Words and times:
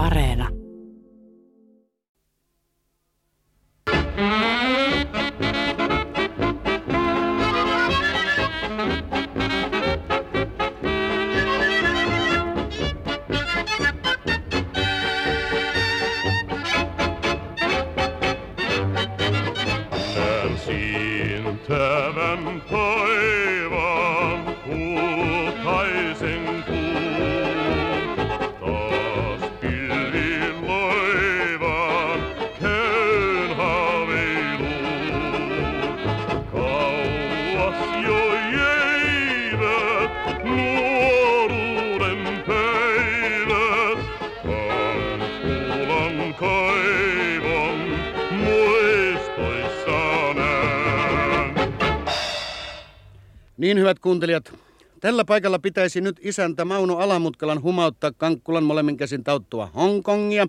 Areena. 0.00 0.59
Niin 53.70 53.78
hyvät 53.78 53.98
kuuntelijat, 53.98 54.52
tällä 55.00 55.24
paikalla 55.24 55.58
pitäisi 55.58 56.00
nyt 56.00 56.20
isäntä 56.22 56.64
Mauno 56.64 56.96
Alamutkalan 56.96 57.62
humauttaa 57.62 58.12
Kankkulan 58.12 58.64
molemmin 58.64 58.96
käsin 58.96 59.24
tauttua 59.24 59.66
Hongkongia, 59.66 60.46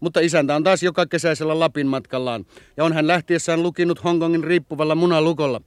mutta 0.00 0.20
isäntä 0.20 0.54
on 0.54 0.64
taas 0.64 0.82
joka 0.82 1.06
kesäisellä 1.06 1.58
Lapin 1.58 1.86
matkallaan, 1.86 2.46
ja 2.76 2.84
on 2.84 2.92
hän 2.92 3.06
lähtiessään 3.06 3.62
lukinut 3.62 4.04
Hongkongin 4.04 4.44
riippuvalla 4.44 4.94
munalukolla. 4.94 5.60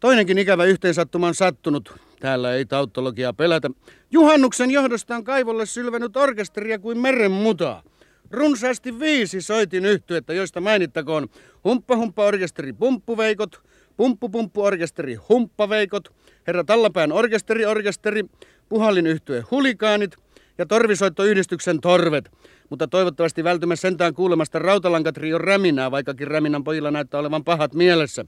Toinenkin 0.00 0.38
ikävä 0.38 0.64
yhteensattuma 0.64 1.26
on 1.26 1.34
sattunut. 1.34 1.94
Täällä 2.20 2.54
ei 2.54 2.64
tauttologiaa 2.64 3.32
pelätä. 3.32 3.70
Juhannuksen 4.10 4.70
johdosta 4.70 5.16
on 5.16 5.24
kaivolle 5.24 5.66
sylvänyt 5.66 6.16
orkesteria 6.16 6.78
kuin 6.78 6.98
meren 6.98 7.30
mutaa. 7.30 7.82
Runsaasti 8.30 8.98
viisi 8.98 9.40
soitin 9.40 9.84
yhtyettä, 9.84 10.32
joista 10.32 10.60
mainittakoon 10.60 11.28
Humppa 11.64 11.96
Humppa 11.96 12.24
orkesteri 12.24 12.72
Pumppuveikot, 12.72 13.62
Pumppu 13.96 14.28
Pumppu 14.28 14.62
orkesteri 14.62 15.14
Humppaveikot, 15.14 16.08
Herra 16.46 16.64
Tallapään 16.64 17.12
orkesteri 17.12 17.66
orkesteri, 17.66 18.24
Puhallin 18.68 19.06
yhtye 19.06 19.44
Hulikaanit 19.50 20.16
ja 20.58 20.66
Torvisoittoyhdistyksen 20.66 21.80
Torvet. 21.80 22.30
Mutta 22.70 22.88
toivottavasti 22.88 23.44
vältymme 23.44 23.76
sentään 23.76 24.14
kuulemasta 24.14 24.58
Rautalankatrion 24.58 25.40
räminää, 25.40 25.90
vaikkakin 25.90 26.28
räminän 26.28 26.64
pojilla 26.64 26.90
näyttää 26.90 27.20
olevan 27.20 27.44
pahat 27.44 27.74
mielessä. 27.74 28.24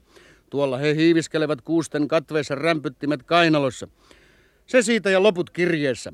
Tuolla 0.49 0.77
he 0.77 0.95
hiiviskelevät 0.95 1.61
kuusten 1.61 2.07
katveessa 2.07 2.55
rämpyttimet 2.55 3.23
kainalossa. 3.23 3.87
Se 4.65 4.81
siitä 4.81 5.09
ja 5.09 5.23
loput 5.23 5.49
kirjeessä. 5.49 6.13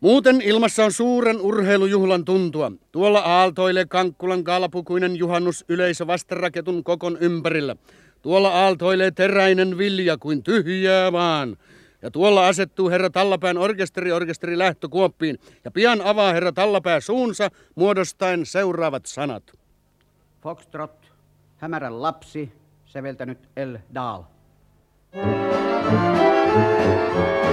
Muuten 0.00 0.40
ilmassa 0.40 0.84
on 0.84 0.92
suuren 0.92 1.40
urheilujuhlan 1.40 2.24
tuntua. 2.24 2.72
Tuolla 2.92 3.18
aaltoilee 3.18 3.86
Kankkulan 3.86 4.44
kaalapukuinen 4.44 5.16
juhannus 5.16 5.64
yleisö 5.68 6.06
vastaraketun 6.06 6.84
kokon 6.84 7.18
ympärillä. 7.20 7.76
Tuolla 8.22 8.50
aaltoilee 8.50 9.10
teräinen 9.10 9.78
vilja 9.78 10.18
kuin 10.18 10.42
tyhjää 10.42 11.12
vaan. 11.12 11.56
Ja 12.02 12.10
tuolla 12.10 12.48
asettuu 12.48 12.90
herra 12.90 13.10
Tallapään 13.10 13.58
orkesteri 13.58 14.12
orkesteri 14.12 14.58
lähtökuoppiin. 14.58 15.38
Ja 15.64 15.70
pian 15.70 16.00
avaa 16.00 16.32
herra 16.32 16.52
Tallapää 16.52 17.00
suunsa 17.00 17.50
muodostaen 17.74 18.46
seuraavat 18.46 19.06
sanat. 19.06 19.42
Foxtrot, 20.42 21.12
hämärän 21.56 22.02
lapsi, 22.02 22.52
säveltänyt 22.86 23.48
El 23.56 23.78
Daal. 23.94 24.22
Syön 26.56 27.45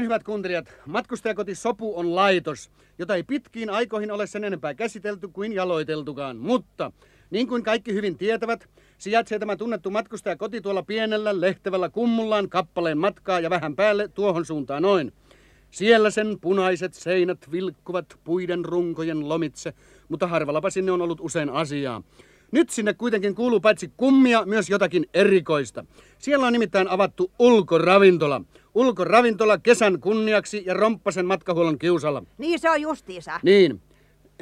Niin 0.00 0.04
hyvät 0.04 0.24
kuuntelijat, 0.24 0.74
matkustajakoti 0.86 1.54
Sopu 1.54 1.98
on 1.98 2.14
laitos, 2.14 2.70
jota 2.98 3.14
ei 3.14 3.22
pitkiin 3.22 3.70
aikoihin 3.70 4.10
ole 4.10 4.26
sen 4.26 4.44
enempää 4.44 4.74
käsitelty 4.74 5.28
kuin 5.28 5.52
jaloiteltukaan. 5.52 6.36
Mutta 6.36 6.92
niin 7.30 7.48
kuin 7.48 7.62
kaikki 7.62 7.94
hyvin 7.94 8.18
tietävät, 8.18 8.68
sijaitsee 8.98 9.38
tämä 9.38 9.56
tunnettu 9.56 9.90
matkustajakoti 9.90 10.60
tuolla 10.60 10.82
pienellä 10.82 11.40
lehtävällä 11.40 11.88
kummullaan 11.88 12.48
kappaleen 12.48 12.98
matkaa 12.98 13.40
ja 13.40 13.50
vähän 13.50 13.76
päälle 13.76 14.08
tuohon 14.08 14.44
suuntaan 14.44 14.82
noin. 14.82 15.12
Siellä 15.70 16.10
sen 16.10 16.38
punaiset 16.40 16.94
seinät 16.94 17.52
vilkkuvat 17.52 18.06
puiden 18.24 18.64
runkojen 18.64 19.28
lomitse, 19.28 19.72
mutta 20.08 20.26
harvallapa 20.26 20.70
sinne 20.70 20.92
on 20.92 21.02
ollut 21.02 21.20
usein 21.20 21.50
asiaa. 21.50 22.02
Nyt 22.52 22.70
sinne 22.70 22.94
kuitenkin 22.94 23.34
kuuluu 23.34 23.60
paitsi 23.60 23.92
kummia 23.96 24.44
myös 24.44 24.70
jotakin 24.70 25.06
erikoista. 25.14 25.84
Siellä 26.18 26.46
on 26.46 26.52
nimittäin 26.52 26.88
avattu 26.88 27.32
ulkoravintola. 27.38 28.42
Ulkoravintola 28.74 29.58
kesän 29.58 30.00
kunniaksi 30.00 30.62
ja 30.66 30.74
Romppasen 30.74 31.26
matkahuollon 31.26 31.78
kiusalla. 31.78 32.22
Niin 32.38 32.58
se 32.58 32.70
on 32.70 32.80
justiinsa. 32.80 33.40
Niin. 33.42 33.80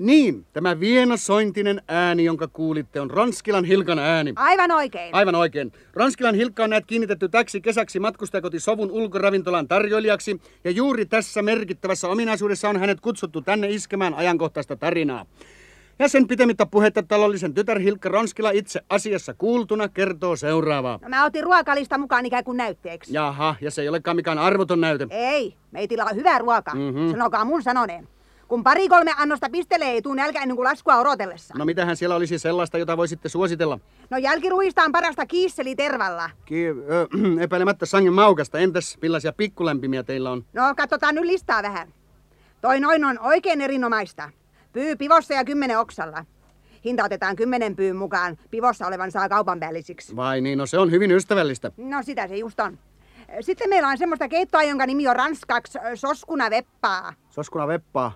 Niin, 0.01 0.47
tämä 0.53 0.81
vienosointinen 0.81 1.83
ääni, 1.89 2.25
jonka 2.25 2.49
kuulitte, 2.49 3.01
on 3.01 3.11
Ranskilan 3.11 3.65
Hilkan 3.65 3.99
ääni. 3.99 4.33
Aivan 4.37 4.71
oikein. 4.71 5.15
Aivan 5.15 5.35
oikein. 5.35 5.73
Ranskilan 5.95 6.35
Hilkka 6.35 6.65
on 6.65 6.71
näet 6.71 6.87
kiinnitetty 6.87 7.29
täksi 7.29 7.61
kesäksi 7.61 8.01
matkustajakoti 8.01 8.61
Sovun 8.61 8.91
ulkoravintolan 8.91 9.69
tarjoilijaksi, 9.69 10.41
ja 10.65 10.71
juuri 10.71 11.07
tässä 11.07 11.43
merkittävässä 11.43 12.09
ominaisuudessa 12.09 12.69
on 12.69 12.77
hänet 12.77 13.01
kutsuttu 13.01 13.41
tänne 13.41 13.71
iskemään 13.71 14.15
ajankohtaista 14.15 14.77
tarinaa. 14.77 15.27
Ja 15.99 16.09
sen 16.09 16.27
pitemmittä 16.29 16.67
puhetta 16.67 17.03
talollisen 17.03 17.55
tytär 17.55 17.79
Hilkka 17.79 18.09
Ranskila 18.09 18.51
itse 18.51 18.81
asiassa 18.91 19.35
kuultuna 19.35 19.89
kertoo 19.89 20.37
seuraavaa. 20.37 20.99
No, 21.03 21.09
mä 21.09 21.25
otin 21.25 21.45
ruokalista 21.45 21.99
mukaan 21.99 22.27
ikään 22.27 22.45
kuin 22.45 22.57
näytteeksi. 22.57 23.15
Jaha, 23.15 23.55
ja 23.61 23.71
se 23.71 23.83
ei 23.83 23.89
olekaan 23.89 24.17
mikään 24.17 24.39
arvoton 24.39 24.81
näyte. 24.81 25.07
Ei, 25.11 25.55
meitillä 25.71 26.05
on 26.05 26.17
hyvä 26.17 26.39
ruoka. 26.39 26.75
Mhm. 26.75 27.11
Sanokaa 27.11 27.45
mun 27.45 27.63
sanoneen. 27.63 28.09
Kun 28.49 28.65
pari 28.65 28.89
kolme 28.89 29.13
annosta 29.19 29.49
pistelee, 29.53 29.91
ei 29.91 30.03
tuu 30.03 30.15
nälkä 30.15 30.43
ennen 30.43 30.57
kuin 30.57 30.65
laskua 30.65 30.97
odotellessa. 30.97 31.55
No 31.59 31.65
mitähän 31.65 31.97
siellä 31.97 32.17
olisi 32.17 32.39
sellaista, 32.39 32.79
jota 32.79 32.97
voisitte 32.97 33.29
suositella? 33.29 33.81
No 34.11 34.19
jälkiruista 34.19 34.83
on 34.85 34.93
parasta 34.93 35.27
kiisseli 35.27 35.77
tervalla. 35.77 36.31
Ki- 36.45 36.67
ö, 36.69 37.09
epäilemättä 37.45 37.87
sangen 37.87 38.13
maukasta. 38.13 38.59
Entäs 38.59 38.99
millaisia 39.03 39.33
pikkulämpimiä 39.33 40.03
teillä 40.03 40.31
on? 40.31 40.45
No, 40.53 40.63
katsotaan 40.77 41.15
nyt 41.15 41.25
listaa 41.25 41.63
vähän. 41.63 41.89
Toi 42.61 42.81
noin 42.81 43.05
on 43.05 43.19
oikein 43.21 43.61
erinomaista. 43.61 44.31
Pyy 44.73 44.97
pivossa 44.97 45.35
ja 45.35 45.45
kymmenen 45.45 45.79
oksalla. 45.79 46.25
Hinta 46.85 47.05
otetaan 47.05 47.37
kymmenen 47.37 47.77
pyyn 47.77 47.97
mukaan. 47.97 48.37
Pivossa 48.51 48.87
olevan 48.87 49.11
saa 49.11 49.29
kaupan 49.29 49.61
päällisiksi. 49.61 50.17
Vai 50.17 50.41
niin, 50.41 50.59
no 50.59 50.67
se 50.67 50.79
on 50.79 50.91
hyvin 50.91 51.11
ystävällistä. 51.11 51.73
No 51.77 52.03
sitä 52.03 52.29
se 52.29 52.37
just 52.37 52.61
on. 52.61 52.79
Sitten 53.41 53.69
meillä 53.71 53.89
on 53.89 53.99
semmoista 53.99 54.29
keittoa, 54.29 54.63
jonka 54.63 54.87
nimi 54.87 55.09
on 55.09 55.17
ranskaksi 55.17 55.79
soskuna 55.95 56.51
veppaa. 56.51 57.13
Soskuna 57.31 57.67
veppaa. 57.67 58.13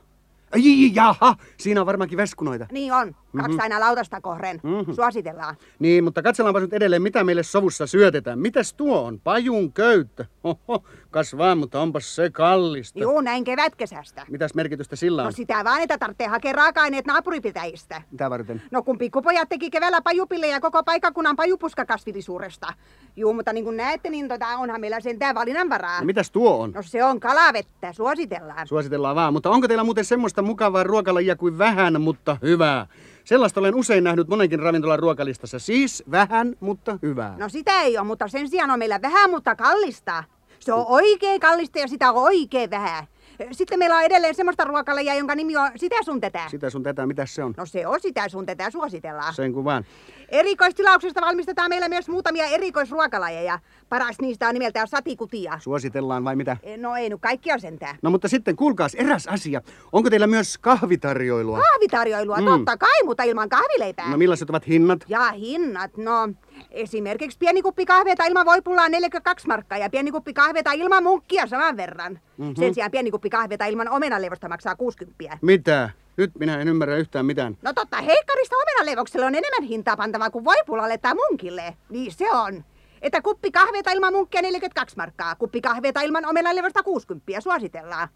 Ai, 0.54 0.94
jaha, 0.94 1.36
siinä 1.56 1.80
on 1.80 1.86
varmaankin 1.86 2.16
veskunoita. 2.16 2.66
Niin 2.72 2.92
on. 2.92 3.14
Kaksi 3.40 3.58
aina 3.60 3.80
lautasta 3.80 4.20
kohden. 4.20 4.60
Mhm. 4.62 4.92
Suositellaan. 4.92 5.56
Niin, 5.78 6.04
mutta 6.04 6.22
katsellaanpa 6.22 6.60
nyt 6.60 6.72
edelleen, 6.72 7.02
mitä 7.02 7.24
meille 7.24 7.42
sovussa 7.42 7.86
syötetään. 7.86 8.38
Mitäs 8.38 8.74
tuo 8.74 9.02
on? 9.02 9.20
Pajun 9.20 9.72
köyttä. 9.72 10.24
Oho, 10.44 10.84
kas 11.10 11.36
vaan, 11.38 11.58
mutta 11.58 11.80
onpas 11.80 12.14
se 12.16 12.30
kallista. 12.30 12.98
Juu, 12.98 13.20
näin 13.20 13.44
kevätkesästä. 13.44 14.26
Mitäs 14.30 14.54
merkitystä 14.54 14.96
sillä 14.96 15.22
No 15.22 15.26
on? 15.26 15.32
sitä 15.32 15.64
vaan, 15.64 15.80
että 15.82 15.98
tarvitsee 15.98 16.26
hakea 16.26 16.52
raaka-aineet 16.52 17.06
naapuripitäjistä. 17.06 18.02
Mitä 18.10 18.30
varten? 18.30 18.62
No 18.70 18.82
kun 18.82 18.98
pikkupojat 18.98 19.48
teki 19.48 19.70
keväällä 19.70 20.02
pajupille 20.02 20.46
ja 20.48 20.60
koko 20.60 20.82
paikakunnan 20.84 21.36
pajupuskakasvillisuudesta. 21.36 22.72
Juu, 23.16 23.34
mutta 23.34 23.52
niin 23.52 23.64
kuin 23.64 23.76
näette, 23.76 24.10
niin 24.10 24.28
tota, 24.28 24.46
onhan 24.46 24.80
meillä 24.80 25.00
sentään 25.00 25.34
valinnanvaraa. 25.34 26.00
No, 26.00 26.06
mitäs 26.06 26.30
tuo 26.30 26.58
on? 26.62 26.70
No 26.70 26.82
se 26.82 27.04
on 27.04 27.20
kalavettä, 27.20 27.92
suositellaan. 27.92 28.66
Suositellaan 28.66 29.16
vaan, 29.16 29.32
mutta 29.32 29.50
onko 29.50 29.68
teillä 29.68 29.84
muuten 29.84 30.04
semmoista 30.04 30.42
mukavaa 30.42 30.82
ruokalajia 30.84 31.36
kuin 31.36 31.58
vähän, 31.58 32.00
mutta 32.00 32.36
hyvää? 32.42 32.86
Sellaista 33.24 33.60
olen 33.60 33.74
usein 33.74 34.04
nähnyt 34.04 34.28
monenkin 34.28 34.60
ravintolan 34.60 34.98
ruokalistassa. 34.98 35.58
Siis 35.58 36.02
vähän, 36.10 36.56
mutta 36.60 36.98
hyvää. 37.02 37.34
No 37.38 37.48
sitä 37.48 37.80
ei 37.80 37.98
ole, 37.98 38.06
mutta 38.06 38.28
sen 38.28 38.48
sijaan 38.48 38.70
on 38.70 38.78
meillä 38.78 39.02
vähän, 39.02 39.30
mutta 39.30 39.56
kallista. 39.56 40.24
Se 40.60 40.72
on 40.72 40.84
oikein 40.88 41.40
kallista 41.40 41.78
ja 41.78 41.88
sitä 41.88 42.12
on 42.12 42.22
oikein 42.22 42.70
vähän. 42.70 43.06
Sitten 43.50 43.78
meillä 43.78 43.96
on 43.96 44.02
edelleen 44.02 44.34
semmoista 44.34 44.64
ruokalajia, 44.64 45.14
jonka 45.14 45.34
nimi 45.34 45.56
on 45.56 45.70
sitä 45.76 45.96
sun 46.04 46.20
tätä. 46.20 46.48
Sitä 46.48 46.70
sun 46.70 46.82
tätä, 46.82 47.06
mitä 47.06 47.26
se 47.26 47.44
on? 47.44 47.54
No 47.56 47.66
se 47.66 47.86
on 47.86 48.00
sitä 48.00 48.28
sun 48.28 48.46
tätä, 48.46 48.70
suositellaan. 48.70 49.34
Sen 49.34 49.52
kun 49.52 49.64
vaan. 49.64 49.84
Erikoistilauksesta 50.28 51.20
valmistetaan 51.20 51.68
meillä 51.68 51.88
myös 51.88 52.08
muutamia 52.08 52.46
erikoisruokalajeja. 52.46 53.58
Paras 53.88 54.16
niistä 54.20 54.48
on 54.48 54.54
nimeltään 54.54 54.88
satikutia. 54.88 55.58
Suositellaan 55.58 56.24
vai 56.24 56.36
mitä? 56.36 56.56
No 56.76 56.96
ei 56.96 57.08
nyt 57.08 57.20
kaikki 57.20 57.52
on 57.52 57.60
sentään. 57.60 57.96
No 58.02 58.10
mutta 58.10 58.28
sitten 58.28 58.56
kuulkaas 58.56 58.94
eräs 58.94 59.26
asia. 59.26 59.60
Onko 59.92 60.10
teillä 60.10 60.26
myös 60.26 60.58
kahvitarjoilua? 60.58 61.60
Kahvitarjoilua, 61.72 62.36
mm. 62.36 62.44
totta 62.44 62.76
kai, 62.76 63.02
mutta 63.04 63.22
ilman 63.22 63.48
kahvileipää. 63.48 64.10
No 64.10 64.16
millaiset 64.16 64.50
ovat 64.50 64.68
hinnat? 64.68 65.04
Ja 65.08 65.32
hinnat, 65.32 65.96
no 65.96 66.28
esimerkiksi 66.70 67.38
pieni 67.38 67.62
kuppi 67.62 67.86
kahveita 67.86 68.24
ilman 68.24 68.46
voipullaa 68.46 68.88
42 68.88 69.46
markkaa 69.46 69.78
ja 69.78 69.90
pieni 69.90 70.10
kuppi 70.10 70.32
kahveita 70.32 70.72
ilman 70.72 71.02
munkkia 71.02 71.46
saman 71.46 71.76
verran. 71.76 72.20
Mm-hmm. 72.36 72.54
Sen 72.56 72.74
sijaan 72.74 72.90
pieni 72.90 73.10
kuppi 73.10 73.30
kahveita 73.30 73.66
ilman 73.66 73.88
omenaleivosta 73.88 74.48
maksaa 74.48 74.76
60. 74.76 75.38
Mitä? 75.42 75.90
Nyt 76.16 76.30
minä 76.38 76.60
en 76.60 76.68
ymmärrä 76.68 76.96
yhtään 76.96 77.26
mitään. 77.26 77.56
No 77.62 77.72
totta, 77.72 77.96
heikkarista 77.96 78.56
omenaleivokselle 78.56 79.26
on 79.26 79.34
enemmän 79.34 79.68
hintaa 79.68 79.96
pantavaa 79.96 80.30
kuin 80.30 80.44
voipullalle 80.44 80.98
tai 80.98 81.14
munkille. 81.14 81.76
Niin 81.90 82.12
se 82.12 82.30
on. 82.30 82.64
Että 83.02 83.22
kuppi 83.22 83.50
kahveita 83.50 83.90
ilman 83.90 84.12
munkkia 84.12 84.42
42 84.42 84.96
markkaa, 84.96 85.34
kuppi 85.34 85.60
kahveita 85.60 86.00
ilman 86.00 86.26
omenaleivosta 86.26 86.82
60 86.82 87.40
suositellaan. 87.40 88.08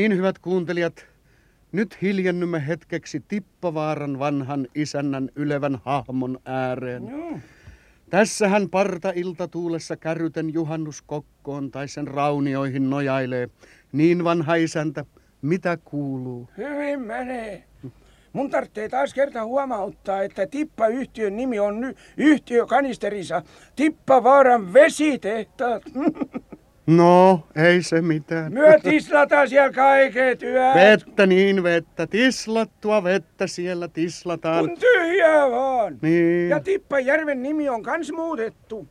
Niin 0.00 0.16
hyvät 0.16 0.38
kuuntelijat, 0.38 1.06
nyt 1.72 2.02
hiljennymme 2.02 2.66
hetkeksi 2.66 3.22
Tippavaaran 3.28 4.18
vanhan 4.18 4.66
isännän 4.74 5.28
ylevän 5.36 5.78
hahmon 5.84 6.38
ääreen. 6.44 7.08
Joo. 7.08 7.38
Tässähän 8.10 8.70
parta 8.70 9.12
iltatuulessa 9.14 9.96
kärryten 9.96 10.54
juhannuskokkoon 10.54 11.70
tai 11.70 11.88
sen 11.88 12.08
raunioihin 12.08 12.90
nojailee. 12.90 13.48
Niin 13.92 14.24
vanha 14.24 14.54
isäntä, 14.54 15.04
mitä 15.42 15.76
kuuluu? 15.76 16.48
Hyvin 16.56 17.00
menee. 17.00 17.64
Mun 18.32 18.50
tarvitsee 18.50 18.88
taas 18.88 19.14
kerta 19.14 19.44
huomauttaa, 19.44 20.22
että 20.22 20.46
Tippa-yhtiön 20.46 21.36
nimi 21.36 21.58
on 21.58 21.80
nyt 21.80 21.96
yhtiökanisterissa 22.16 23.42
Tippavaaran 23.76 24.72
vesitehtaat. 24.72 25.82
No, 26.86 27.46
ei 27.56 27.82
se 27.82 28.02
mitään. 28.02 28.52
Myö 28.54 28.78
tislataan 28.82 29.48
siellä 29.48 29.72
kaiket 29.72 30.42
yöt. 30.42 30.74
Vettä 30.74 31.26
niin 31.26 31.62
vettä, 31.62 32.06
tislattua 32.06 33.04
vettä 33.04 33.46
siellä 33.46 33.88
tislataan. 33.88 34.68
Kun 34.68 34.78
tyhjää 34.78 35.50
vaan. 35.50 35.98
Niin. 36.02 36.48
Ja 36.48 36.60
Tippajärven 36.60 37.42
nimi 37.42 37.68
on 37.68 37.82
kans 37.82 38.12
muutettu. 38.12 38.88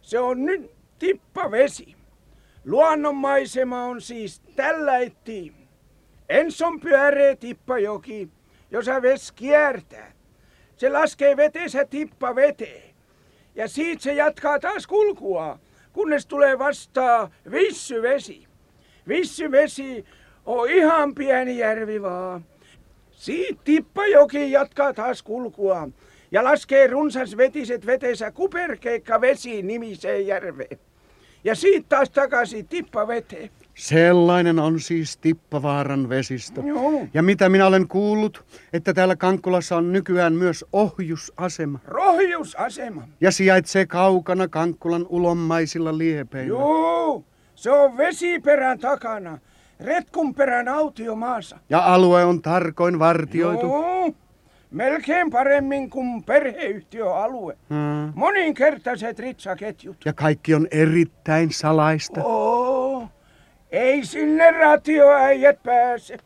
Se 0.00 0.18
on 0.18 0.46
nyt 0.46 0.70
Tippavesi. 0.98 1.94
Luonnonmaisema 2.64 3.84
on 3.84 4.00
siis 4.00 4.40
tällä 4.56 4.98
etti. 4.98 5.52
Ens 6.28 6.62
on 6.62 6.80
pyöreä 6.80 7.36
tippajoki, 7.36 8.28
jossa 8.70 9.02
ves 9.02 9.32
kiertää. 9.32 10.12
Se 10.76 10.88
laskee 10.90 11.36
veteensä 11.36 11.84
tippa 11.84 12.34
veteen. 12.34 12.94
Ja 13.54 13.68
siitä 13.68 14.02
se 14.02 14.12
jatkaa 14.12 14.58
taas 14.58 14.86
kulkua, 14.86 15.58
kunnes 15.92 16.26
tulee 16.26 16.58
vastaan 16.58 17.30
vissyvesi. 17.50 18.46
Vissyvesi 19.08 20.04
on 20.46 20.70
ihan 20.70 21.14
pieni 21.14 21.58
järvi 21.58 22.02
vaan. 22.02 22.44
Siitä 23.10 23.60
tippajoki 23.64 24.52
jatkaa 24.52 24.94
taas 24.94 25.22
kulkua 25.22 25.88
ja 26.30 26.44
laskee 26.44 26.86
runsas 26.86 27.36
vetiset 27.36 27.86
veteensä 27.86 28.30
kuperkeikka 28.30 29.20
vesi 29.20 29.62
nimiseen 29.62 30.26
järveen. 30.26 30.78
Ja 31.44 31.54
siitä 31.54 31.86
taas 31.88 32.10
takaisin 32.10 32.68
tippa 32.68 33.08
veteen. 33.08 33.50
Sellainen 33.74 34.58
on 34.58 34.80
siis 34.80 35.16
Tippavaaran 35.16 36.08
vesistö. 36.08 36.60
Joo. 36.64 37.06
Ja 37.14 37.22
mitä 37.22 37.48
minä 37.48 37.66
olen 37.66 37.88
kuullut, 37.88 38.44
että 38.72 38.94
täällä 38.94 39.16
Kankkulassa 39.16 39.76
on 39.76 39.92
nykyään 39.92 40.32
myös 40.32 40.64
ohjusasema. 40.72 41.78
Rohjusasema. 41.86 43.08
Ja 43.20 43.30
sijaitsee 43.30 43.86
kaukana 43.86 44.48
Kankkulan 44.48 45.06
ulommaisilla 45.08 45.98
liepeillä. 45.98 46.48
Joo, 46.48 47.24
se 47.54 47.70
on 47.70 47.96
vesiperän 47.96 48.78
takana. 48.78 49.38
Retkunperän 49.80 50.68
autiomaassa. 50.68 51.58
Ja 51.70 51.94
alue 51.94 52.24
on 52.24 52.42
tarkoin 52.42 52.98
vartioitu. 52.98 53.66
Joo, 53.66 54.14
melkein 54.70 55.30
paremmin 55.30 55.90
kuin 55.90 56.22
perheyhtiöalue. 56.24 57.56
Hmm. 57.68 58.12
Moninkertaiset 58.14 59.18
ritsaketjut. 59.18 59.96
Ja 60.04 60.12
kaikki 60.12 60.54
on 60.54 60.66
erittäin 60.70 61.52
salaista. 61.52 62.24
Oo, 62.24 62.91
ei 63.72 64.04
sinne 64.04 64.50
ratioäijät 64.50 65.62
pääse. 65.62 66.16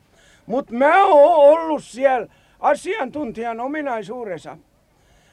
Mut 0.46 0.70
mä 0.70 1.04
oon 1.04 1.60
ollut 1.60 1.84
siellä 1.84 2.26
asiantuntijan 2.60 3.60
ominaisuudessa. 3.60 4.58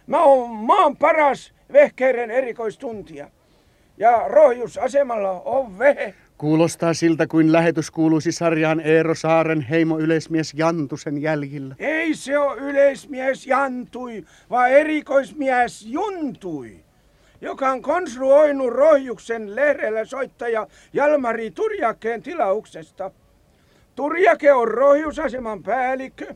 Mä 0.08 0.24
oon 0.24 0.50
maan 0.50 0.98
paras 0.98 1.54
vehkeiden 1.74 2.32
erikoistuntija. 2.32 3.30
Ja 3.98 4.24
rohjusasemalla 4.28 5.32
on 5.32 5.80
vehe. 5.80 6.14
Kuulostaa 6.38 6.94
siltä, 6.94 7.28
kuin 7.28 7.52
lähetys 7.52 7.92
kuuluisi 7.92 8.32
sarjaan 8.32 8.80
Eero 8.80 9.16
Saaren 9.16 9.62
heimo 9.62 10.00
yleismies 10.00 10.54
Jantusen 10.54 11.22
jäljillä. 11.22 11.76
Ei 11.80 12.14
se 12.14 12.38
ole 12.38 12.58
yleismies 12.58 13.48
Jantui, 13.48 14.24
vaan 14.50 14.72
erikoismies 14.72 15.86
Juntui, 15.86 16.83
joka 17.44 17.72
on 17.72 17.82
konstruoinut 17.82 18.74
rohjuksen 18.74 19.56
lehdellä 19.56 20.06
soittaja 20.06 20.68
Jalmari 20.94 21.52
Turjakeen 21.52 22.24
tilauksesta. 22.24 23.12
Turjake 23.96 24.54
on 24.54 24.68
rohjusaseman 24.68 25.64
päällikkö 25.64 26.36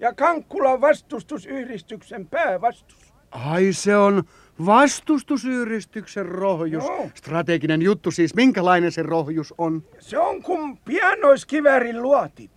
ja 0.00 0.14
Kankkulan 0.14 0.80
vastustusyhdistyksen 0.80 2.26
päävastus. 2.26 3.12
Ai 3.30 3.72
se 3.72 3.96
on 3.96 4.22
vastustusyhdistyksen 4.66 6.26
rohjus. 6.26 6.84
Joo. 6.84 7.08
Strateginen 7.14 7.82
juttu 7.82 8.10
siis. 8.10 8.34
Minkälainen 8.34 8.92
se 8.92 9.02
rohjus 9.02 9.54
on? 9.58 9.82
Se 9.98 10.18
on 10.18 10.42
kuin 10.42 10.78
pianoiskivärin 10.84 12.02
luoti. 12.02 12.50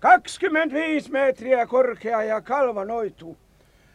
25 0.00 1.10
metriä 1.10 1.66
korkea 1.66 2.22
ja 2.22 2.40
kalvanoitu. 2.40 3.36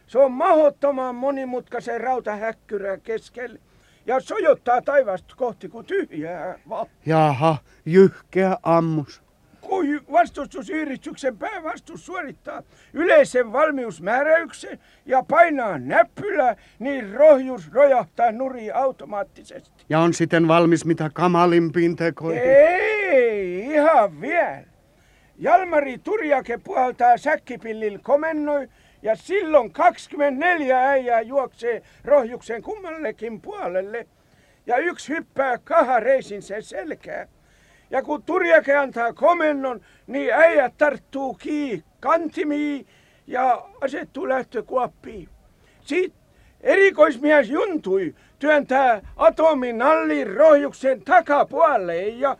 Se 0.06 0.18
on 0.18 0.32
mahottoman 0.32 1.14
monimutkaisen 1.14 2.00
rautahäkkyrän 2.00 3.00
keskellä 3.00 3.58
ja 4.06 4.20
sojottaa 4.20 4.82
taivasta 4.82 5.34
kohti 5.36 5.68
kuin 5.68 5.86
tyhjää 5.86 6.58
vaan. 6.68 6.86
Jaha, 7.06 7.56
jyhkeä 7.86 8.56
ammus. 8.62 9.22
Kun 9.60 9.86
vastustusyhdistyksen 10.12 11.38
päävastus 11.38 12.06
suorittaa 12.06 12.62
yleisen 12.92 13.52
valmiusmääräyksen 13.52 14.78
ja 15.06 15.22
painaa 15.28 15.78
näppylää, 15.78 16.56
niin 16.78 17.14
rohjus 17.14 17.72
rojahtaa 17.72 18.32
nurin 18.32 18.74
automaattisesti. 18.74 19.84
Ja 19.88 19.98
on 19.98 20.14
siten 20.14 20.48
valmis 20.48 20.84
mitä 20.84 21.10
kamalimpiin 21.14 21.96
tekoihin. 21.96 22.42
Ei, 22.42 23.60
ihan 23.60 24.20
vielä. 24.20 24.64
Jalmari 25.38 25.98
Turjake 25.98 26.58
puhaltaa 26.58 27.16
säkkipillillä 27.16 27.98
komennoi 28.02 28.68
ja 29.04 29.16
silloin 29.16 29.72
24 29.72 30.88
äijää 30.88 31.20
juoksee 31.20 31.82
rohjuksen 32.04 32.62
kummallekin 32.62 33.40
puolelle 33.40 34.06
ja 34.66 34.76
yksi 34.76 35.08
hyppää 35.08 35.58
kahareisin 35.58 36.42
sen 36.42 36.62
selkää. 36.62 37.28
Ja 37.90 38.02
kun 38.02 38.22
Turjake 38.22 38.76
antaa 38.76 39.12
komennon, 39.12 39.80
niin 40.06 40.32
äijät 40.32 40.74
tarttuu 40.78 41.34
kiinni 41.34 41.84
kantimiin 42.00 42.86
ja 43.26 43.64
asettuu 43.80 44.28
lähtökuoppiin. 44.28 45.28
Sitten 45.80 46.20
erikoismies 46.60 47.48
juntui 47.48 48.14
työntää 48.38 49.00
atomin 49.16 49.78
nallin 49.78 50.36
rohjuksen 50.36 51.02
takapuolelle 51.02 51.96
ja 52.08 52.36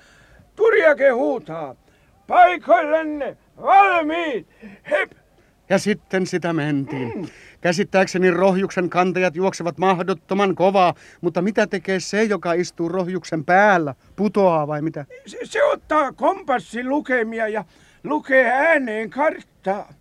Turjake 0.56 1.10
huutaa. 1.10 1.76
Paikoillenne 2.26 3.36
valmiit! 3.62 4.46
Hep! 4.90 5.23
Ja 5.68 5.78
sitten 5.78 6.26
sitä 6.26 6.52
mentiin. 6.52 7.28
Käsittääkseni 7.60 8.30
rohjuksen 8.30 8.90
kantajat 8.90 9.36
juoksevat 9.36 9.78
mahdottoman 9.78 10.54
kovaa, 10.54 10.94
mutta 11.20 11.42
mitä 11.42 11.66
tekee 11.66 12.00
se, 12.00 12.22
joka 12.22 12.52
istuu 12.52 12.88
rohjuksen 12.88 13.44
päällä? 13.44 13.94
Putoaa 14.16 14.66
vai 14.66 14.82
mitä? 14.82 15.04
Se, 15.26 15.38
se 15.44 15.64
ottaa 15.64 16.12
kompassin 16.12 16.88
lukemia 16.88 17.48
ja 17.48 17.64
lukee 18.04 18.50
ääneen 18.50 19.10
karttaa. 19.10 19.92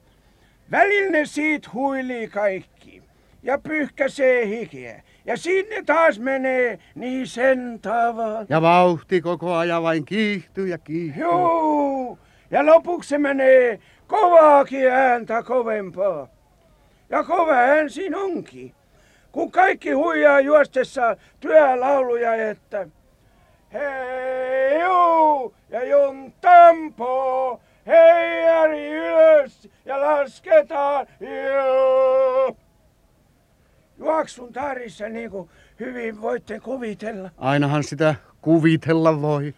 Välillä 0.72 1.12
ne 1.12 1.25
siitä 1.25 1.70
huilii 1.74 2.27
kaikki 2.27 3.03
ja 3.43 3.58
pyyhkäsee 3.58 4.48
hikeä. 4.48 5.03
Ja 5.25 5.38
sinne 5.38 5.84
taas 5.86 6.20
menee 6.20 6.79
niin 6.96 7.27
sen 7.27 7.79
tavalla. 7.82 8.46
Ja 8.50 8.62
vauhti 8.62 9.22
koko 9.22 9.53
ajan 9.53 9.84
vain 9.84 10.05
kiihtyy 10.05 10.67
ja 10.67 10.77
kiihtyy. 10.77 11.22
Joo, 11.22 12.17
ja 12.51 12.65
lopuksi 12.65 13.10
se 13.10 13.17
menee 13.17 13.79
kovaakin 14.13 14.91
ääntä 14.91 15.43
kovempaa. 15.43 16.27
Ja 17.10 17.24
kova 17.24 17.53
ään 17.53 17.89
siinä 17.89 18.17
onkin. 18.17 18.74
Kun 19.32 19.51
kaikki 19.51 19.91
huijaa 19.91 20.39
juostessa 20.39 21.17
työlauluja, 21.39 22.50
että 22.50 22.88
hei 23.74 24.79
juu 24.82 25.55
ja 25.70 25.84
jun 25.86 26.34
tampo, 26.41 27.62
hei 27.88 28.46
äri 28.46 28.89
ylös 28.91 29.70
ja 29.86 30.01
lasketaan 30.01 31.08
juu. 31.20 32.58
Juoksun 33.98 34.53
taarissa 34.53 35.10
niin 35.10 35.32
kuin 35.32 35.50
hyvin 35.79 36.22
voitte 36.22 36.60
kuvitella. 36.60 37.29
Ainahan 37.38 37.84
sitä 37.84 38.15
kuvitella 38.41 39.22
voi. 39.22 39.53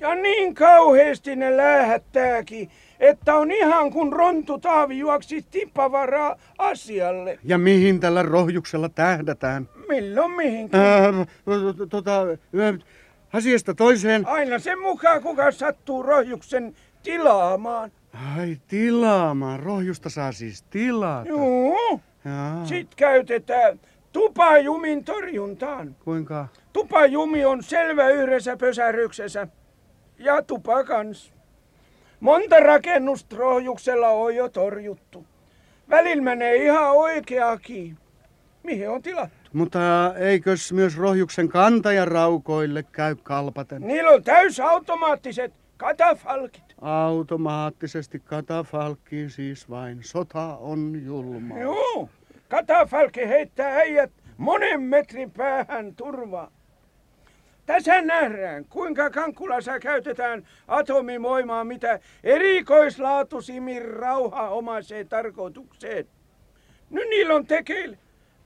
Ja 0.00 0.14
niin 0.14 0.54
kauheasti 0.54 1.36
ne 1.36 1.56
lähettääkin, 1.56 2.70
että 3.00 3.34
on 3.34 3.50
ihan 3.50 3.90
kuin 3.90 4.12
Rontu 4.12 4.58
Taavi 4.58 4.98
juoksi 4.98 5.44
tippavaraa 5.50 6.36
asialle. 6.58 7.38
Ja 7.44 7.58
mihin 7.58 8.00
tällä 8.00 8.22
rohjuksella 8.22 8.88
tähdätään? 8.88 9.68
Milloin 9.88 10.30
mihinkin. 10.32 10.80
Ää, 10.80 11.12
tota, 11.90 12.12
ää, 12.20 12.74
asiasta 13.32 13.74
toiseen. 13.74 14.26
Aina 14.26 14.58
sen 14.58 14.80
mukaan, 14.80 15.22
kuka 15.22 15.50
sattuu 15.50 16.02
rohjuksen 16.02 16.74
tilaamaan. 17.02 17.92
Ai 18.36 18.56
tilaamaan. 18.68 19.60
Rohjusta 19.60 20.08
saa 20.08 20.32
siis 20.32 20.62
tilata. 20.62 21.28
Joo. 21.28 22.00
Jaa. 22.24 22.66
Sitten 22.66 22.96
käytetään 22.96 23.80
tupajumin 24.12 25.04
torjuntaan. 25.04 25.96
Kuinka? 26.04 26.48
Tupajumi 26.72 27.44
on 27.44 27.62
selvä 27.62 28.08
yhdessä 28.08 28.56
pösäryksessä. 28.56 29.46
Ja 30.18 30.42
tupa 30.42 30.84
kans. 30.84 31.32
Monta 32.20 32.60
rakennusta 32.60 33.36
rohjuksella 33.36 34.08
on 34.08 34.36
jo 34.36 34.48
torjuttu. 34.48 35.26
Välillä 35.90 36.22
menee 36.22 36.56
ihan 36.56 36.92
oikeakin. 36.92 37.98
Mihin 38.62 38.90
on 38.90 39.02
tilattu? 39.02 39.36
Mutta 39.52 39.78
eikös 40.18 40.72
myös 40.72 40.98
rohjuksen 40.98 41.48
kantajan 41.48 42.08
raukoille 42.08 42.82
käy 42.82 43.16
kalpaten? 43.22 43.82
Niillä 43.82 44.10
on 44.10 44.22
täysautomaattiset 44.24 45.52
katafalkit. 45.76 46.64
Automaattisesti 46.80 48.20
katafalkkiin 48.24 49.30
siis 49.30 49.70
vain. 49.70 49.98
Sota 50.02 50.56
on 50.56 51.00
julmaa. 51.04 51.58
Joo, 51.58 52.08
katafalkki 52.48 53.28
heittää 53.28 53.76
äijät 53.76 54.12
monen 54.36 54.82
metrin 54.82 55.30
päähän 55.30 55.94
turvaa. 55.94 56.50
Tässä 57.70 58.02
nähdään, 58.02 58.64
kuinka 58.64 59.10
Kankkulassa 59.10 59.78
käytetään 59.78 60.46
atomimoimaa 60.68 61.64
mitä 61.64 62.00
erikoislaatuisimmin 62.24 63.84
rauhaomaiseen 63.84 65.08
tarkoitukseen. 65.08 66.06
Nyt 66.90 67.08
niillä 67.10 67.34
on 67.34 67.46
tekeillä 67.46 67.96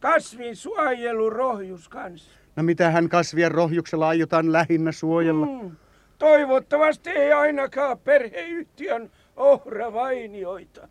kasvin 0.00 0.56
suojelurohjus 0.56 1.88
kanssa. 1.88 2.30
No 2.56 2.62
mitähän 2.62 3.08
kasvien 3.08 3.52
rohjuksella 3.52 4.08
aiotaan 4.08 4.52
lähinnä 4.52 4.92
suojella? 4.92 5.46
Mm. 5.46 5.76
Toivottavasti 6.18 7.10
ei 7.10 7.32
ainakaan 7.32 7.98
perheyhtiön 7.98 9.10
ohravainioita. 9.36 10.88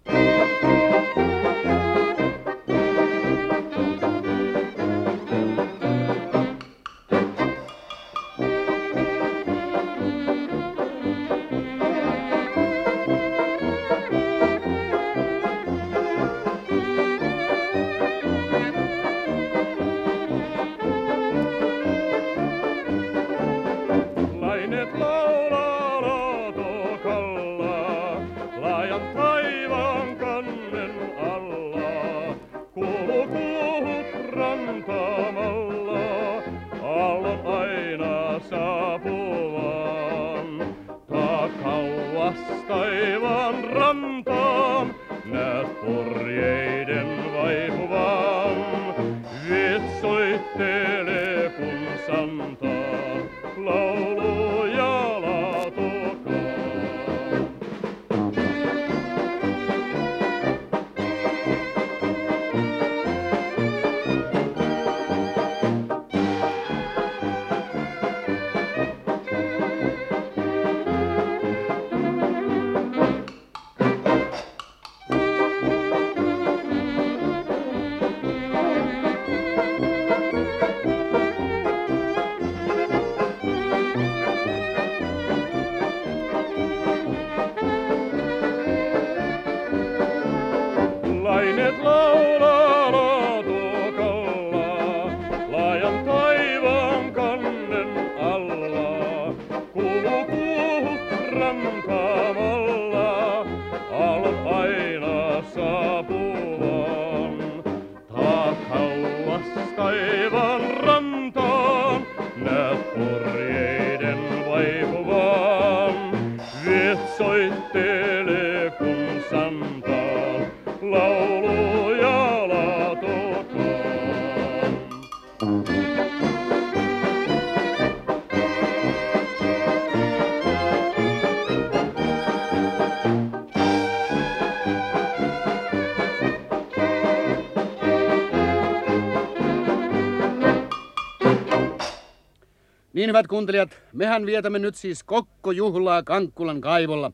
Niin 142.93 143.09
hyvät 143.09 143.27
kuuntelijat, 143.27 143.81
mehän 143.93 144.25
vietämme 144.25 144.59
nyt 144.59 144.75
siis 144.75 145.03
kokkojuhlaa 145.03 146.03
Kankkulan 146.03 146.61
kaivolla. 146.61 147.11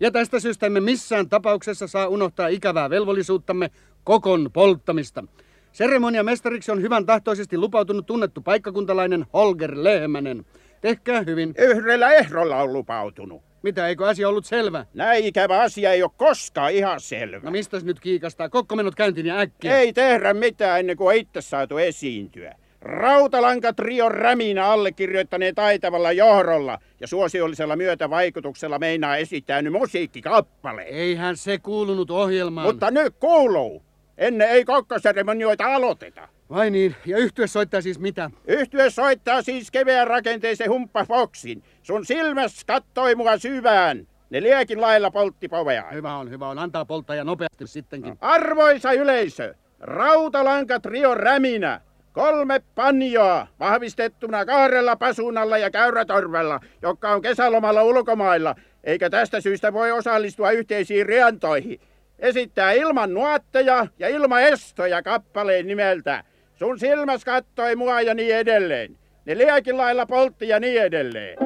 Ja 0.00 0.10
tästä 0.10 0.40
syystä 0.40 0.66
emme 0.66 0.80
missään 0.80 1.28
tapauksessa 1.28 1.86
saa 1.86 2.08
unohtaa 2.08 2.48
ikävää 2.48 2.90
velvollisuuttamme 2.90 3.70
kokon 4.04 4.50
polttamista. 4.52 5.24
Seremoniamestariksi 5.72 6.72
on 6.72 6.82
hyvän 6.82 7.06
tahtoisesti 7.06 7.58
lupautunut 7.58 8.06
tunnettu 8.06 8.40
paikkakuntalainen 8.40 9.26
Holger 9.32 9.74
Lehmänen. 9.74 10.44
Tehkää 10.80 11.22
hyvin. 11.26 11.54
Yhdellä 11.58 12.12
ehdolla 12.12 12.56
on 12.56 12.72
lupautunut. 12.72 13.42
Mitä, 13.62 13.88
eikö 13.88 14.08
asia 14.08 14.28
ollut 14.28 14.46
selvä? 14.46 14.86
Näin 14.94 15.24
ikävä 15.24 15.60
asia 15.60 15.92
ei 15.92 16.02
ole 16.02 16.10
koskaan 16.16 16.72
ihan 16.72 17.00
selvä. 17.00 17.40
No 17.44 17.50
mistä 17.50 17.80
nyt 17.82 18.00
kiikastaa? 18.00 18.48
Kokkomenot 18.48 18.94
käyntiin 18.94 19.26
ja 19.26 19.38
äkkiä. 19.38 19.78
Ei 19.78 19.92
tehdä 19.92 20.34
mitään 20.34 20.80
ennen 20.80 20.96
kuin 20.96 21.08
on 21.08 21.14
itse 21.14 21.40
saatu 21.40 21.78
esiintyä. 21.78 22.54
Rautalanka 22.82 23.72
Trio 23.72 24.08
Räminä 24.08 24.66
allekirjoittaneen 24.66 25.54
taitavalla 25.54 26.12
johdolla 26.12 26.78
ja 27.00 27.06
suosiollisella 27.06 27.76
myötävaikutuksella 27.76 28.78
meinaa 28.78 29.16
esittää 29.16 29.62
nyt 29.62 29.72
musiikkikappale. 29.72 30.82
Eihän 30.82 31.36
se 31.36 31.58
kuulunut 31.58 32.10
ohjelmaan. 32.10 32.66
Mutta 32.66 32.90
nyt 32.90 33.14
kuuluu. 33.20 33.82
Ennen 34.18 34.48
ei 34.48 34.64
kokkoseremonioita 34.64 35.74
aloiteta. 35.74 36.28
Vai 36.50 36.70
niin, 36.70 36.94
ja 37.06 37.18
yhtye 37.18 37.46
soittaa 37.46 37.80
siis 37.80 37.98
mitä? 37.98 38.30
Yhtye 38.46 38.90
soittaa 38.90 39.42
siis 39.42 39.70
keveän 39.70 40.06
rakenteisen 40.06 40.70
humppa 40.70 41.04
Foxin. 41.04 41.62
Sun 41.82 42.06
silmäs 42.06 42.64
kattoi 42.64 43.14
mua 43.14 43.38
syvään. 43.38 44.06
Ne 44.30 44.42
liekin 44.42 44.80
lailla 44.80 45.10
poltti 45.10 45.48
povea. 45.48 45.84
Hyvä 45.92 46.16
on, 46.16 46.30
hyvä 46.30 46.48
on. 46.48 46.58
Antaa 46.58 46.84
polttaa 46.84 47.16
ja 47.16 47.24
nopeasti 47.24 47.66
sittenkin. 47.66 48.18
Arvoisa 48.20 48.92
yleisö, 48.92 49.54
Rautalanka 49.80 50.80
Trio 50.80 51.14
Räminä. 51.14 51.80
Kolme 52.12 52.60
panjoa 52.74 53.46
vahvistettuna 53.60 54.44
kahdella 54.44 54.96
pasunalla 54.96 55.58
ja 55.58 55.70
käyrätorvella, 55.70 56.60
joka 56.82 57.10
on 57.10 57.22
kesälomalla 57.22 57.82
ulkomailla, 57.82 58.54
eikä 58.84 59.10
tästä 59.10 59.40
syystä 59.40 59.72
voi 59.72 59.92
osallistua 59.92 60.50
yhteisiin 60.50 61.06
riantoihin. 61.06 61.80
Esittää 62.18 62.72
ilman 62.72 63.14
nuotteja 63.14 63.86
ja 63.98 64.08
ilman 64.08 64.42
estoja 64.42 65.02
kappaleen 65.02 65.66
nimeltä. 65.66 66.24
Sun 66.54 66.78
silmäs 66.78 67.24
kattoi 67.24 67.76
mua 67.76 68.00
ja 68.00 68.14
niin 68.14 68.36
edelleen. 68.36 68.98
Ne 69.24 69.38
liekin 69.38 69.76
lailla 69.76 70.06
poltti 70.06 70.48
ja 70.48 70.60
niin 70.60 70.82
edelleen. 70.82 71.38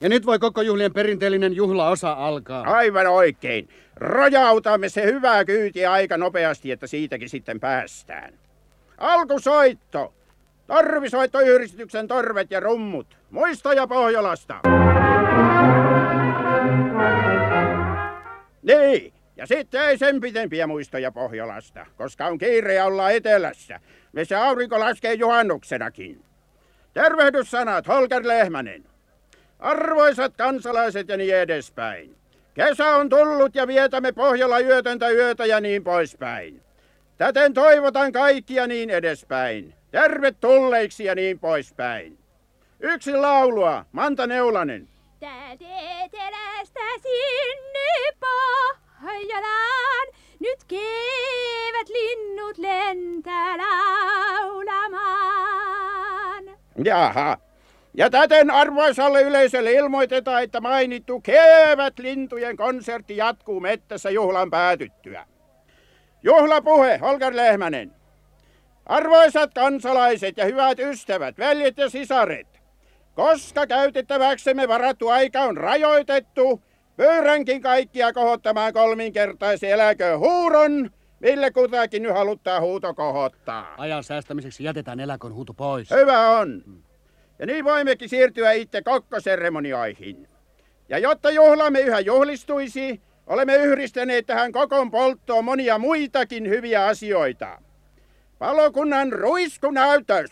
Ja 0.00 0.08
nyt 0.08 0.26
voi 0.26 0.38
koko 0.38 0.62
juhlien 0.62 0.92
perinteellinen 0.92 1.56
juhlaosa 1.56 2.12
alkaa. 2.12 2.62
Aivan 2.62 3.06
oikein. 3.06 3.68
Rojautamme 3.96 4.88
se 4.88 5.04
hyvää 5.04 5.44
kyytiä 5.44 5.92
aika 5.92 6.16
nopeasti, 6.16 6.72
että 6.72 6.86
siitäkin 6.86 7.28
sitten 7.28 7.60
päästään. 7.60 8.34
Alkusoitto. 8.98 10.14
Torvisoittoyhdistyksen 10.66 12.08
torvet 12.08 12.50
ja 12.50 12.60
rummut. 12.60 13.16
Muistoja 13.30 13.86
Pohjolasta. 13.86 14.60
Niin, 18.62 19.12
ja 19.36 19.46
sitten 19.46 19.80
ei 19.80 19.98
sen 19.98 20.20
pitempiä 20.20 20.66
muistoja 20.66 21.12
Pohjolasta, 21.12 21.86
koska 21.96 22.26
on 22.26 22.38
kiire 22.38 22.74
ja 22.74 22.84
ollaan 22.84 23.12
etelässä. 23.14 23.80
Se 24.22 24.36
aurinko 24.36 24.80
laskee 24.80 25.14
juhannuksenakin. 25.14 26.24
Tervehdyssanat 26.94 27.88
Holger 27.88 28.22
Lehmänen. 28.28 28.89
Arvoisat 29.60 30.36
kansalaiset 30.36 31.08
ja 31.08 31.16
niin 31.16 31.36
edespäin. 31.36 32.16
Kesä 32.54 32.96
on 32.96 33.08
tullut 33.08 33.54
ja 33.54 33.66
vietämme 33.66 34.12
Pohjola 34.12 34.60
yötöntä 34.60 35.10
yötä 35.10 35.46
ja 35.46 35.60
niin 35.60 35.84
poispäin. 35.84 36.62
Täten 37.18 37.54
toivotan 37.54 38.12
kaikkia 38.12 38.66
niin 38.66 38.90
edespäin. 38.90 39.74
Tervetulleiksi 39.90 41.04
ja 41.04 41.14
niin 41.14 41.38
poispäin. 41.38 42.18
Yksi 42.80 43.16
laulua, 43.16 43.84
Manta 43.92 44.26
Neulanen. 44.26 44.88
Täältä 45.20 45.64
etelästä 46.04 46.80
sinne 47.02 48.12
Pohjolaan, 48.20 50.06
nyt 50.38 50.64
kevät 50.68 51.88
linnut 51.88 52.58
lentää 52.58 53.56
laulamaan. 53.56 54.90
Jaha. 56.84 57.49
Ja 58.00 58.10
täten 58.10 58.50
arvoisalle 58.50 59.22
yleisölle 59.22 59.72
ilmoitetaan, 59.72 60.42
että 60.42 60.60
mainittu 60.60 61.20
kevät 61.20 61.98
lintujen 61.98 62.56
konsertti 62.56 63.16
jatkuu 63.16 63.60
mettässä 63.60 64.10
juhlan 64.10 64.50
päätyttyä. 64.50 65.26
Juhlapuhe, 66.22 66.98
Holger 66.98 67.36
Lehmänen. 67.36 67.92
Arvoisat 68.86 69.54
kansalaiset 69.54 70.36
ja 70.36 70.44
hyvät 70.44 70.78
ystävät, 70.78 71.38
veljet 71.38 71.78
ja 71.78 71.90
sisaret, 71.90 72.60
koska 73.14 73.66
käytettäväksemme 73.66 74.68
varattu 74.68 75.08
aika 75.08 75.40
on 75.40 75.56
rajoitettu, 75.56 76.62
pyydänkin 76.96 77.62
kaikkia 77.62 78.12
kohottamaan 78.12 78.72
kolminkertaisen 78.72 79.70
eläköön 79.70 80.18
huuron, 80.18 80.90
mille 81.18 81.50
kutakin 81.50 82.02
nyt 82.02 82.12
haluttaa 82.12 82.60
huuto 82.60 82.94
kohottaa. 82.94 83.74
Ajan 83.78 84.04
säästämiseksi 84.04 84.64
jätetään 84.64 85.00
eläkön 85.00 85.34
huuto 85.34 85.54
pois. 85.54 85.90
Hyvä 85.90 86.30
on. 86.30 86.62
Ja 87.40 87.46
niin 87.46 87.64
voimmekin 87.64 88.08
siirtyä 88.08 88.52
itse 88.52 88.82
kokkoseremonioihin. 88.82 90.28
Ja 90.88 90.98
jotta 90.98 91.30
juhlamme 91.30 91.80
yhä 91.80 92.00
juhlistuisi, 92.00 93.00
olemme 93.26 93.56
yhdistäneet 93.56 94.26
tähän 94.26 94.52
kokon 94.52 94.90
polttoon 94.90 95.44
monia 95.44 95.78
muitakin 95.78 96.48
hyviä 96.48 96.86
asioita. 96.86 97.58
Palokunnan 98.38 99.12
ruiskunäytös, 99.12 100.30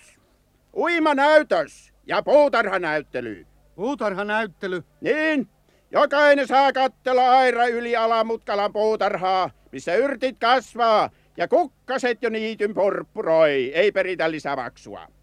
uimanäytös 0.76 1.92
ja 2.06 2.22
puutarhanäyttely. 2.22 3.46
Puutarhanäyttely. 3.74 4.84
Niin, 5.00 5.48
jokainen 5.90 6.46
saa 6.46 6.72
kattella 6.72 7.30
aira 7.30 7.66
yli 7.66 7.96
alamutkalan 7.96 8.72
puutarhaa, 8.72 9.50
missä 9.72 9.94
yrtit 9.94 10.36
kasvaa 10.38 11.10
ja 11.36 11.48
kukkaset 11.48 12.22
jo 12.22 12.30
niityn 12.30 12.74
purppuroi, 12.74 13.72
ei 13.74 13.92
peritä 13.92 14.30
lisämaksua. 14.30 15.17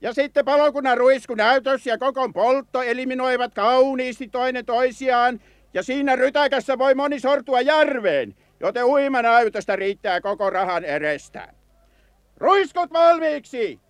Ja 0.00 0.12
sitten 0.12 0.44
palokunnan 0.44 0.98
ruiskunäytös 0.98 1.86
ja 1.86 1.98
kokon 1.98 2.32
poltto 2.32 2.82
eliminoivat 2.82 3.54
kauniisti 3.54 4.28
toinen 4.28 4.66
toisiaan, 4.66 5.40
ja 5.74 5.82
siinä 5.82 6.16
rytäkässä 6.16 6.78
voi 6.78 6.94
moni 6.94 7.20
sortua 7.20 7.60
järveen, 7.60 8.34
joten 8.60 8.84
uimanäytöstä 8.84 9.76
riittää 9.76 10.20
koko 10.20 10.50
rahan 10.50 10.84
edestä. 10.84 11.48
Ruiskut 12.36 12.92
valmiiksi! 12.92 13.80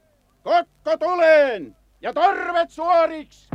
Kokko 0.42 0.96
tuleen! 0.98 1.76
Ja 2.00 2.12
torvet 2.12 2.70
suoriksi! 2.70 3.48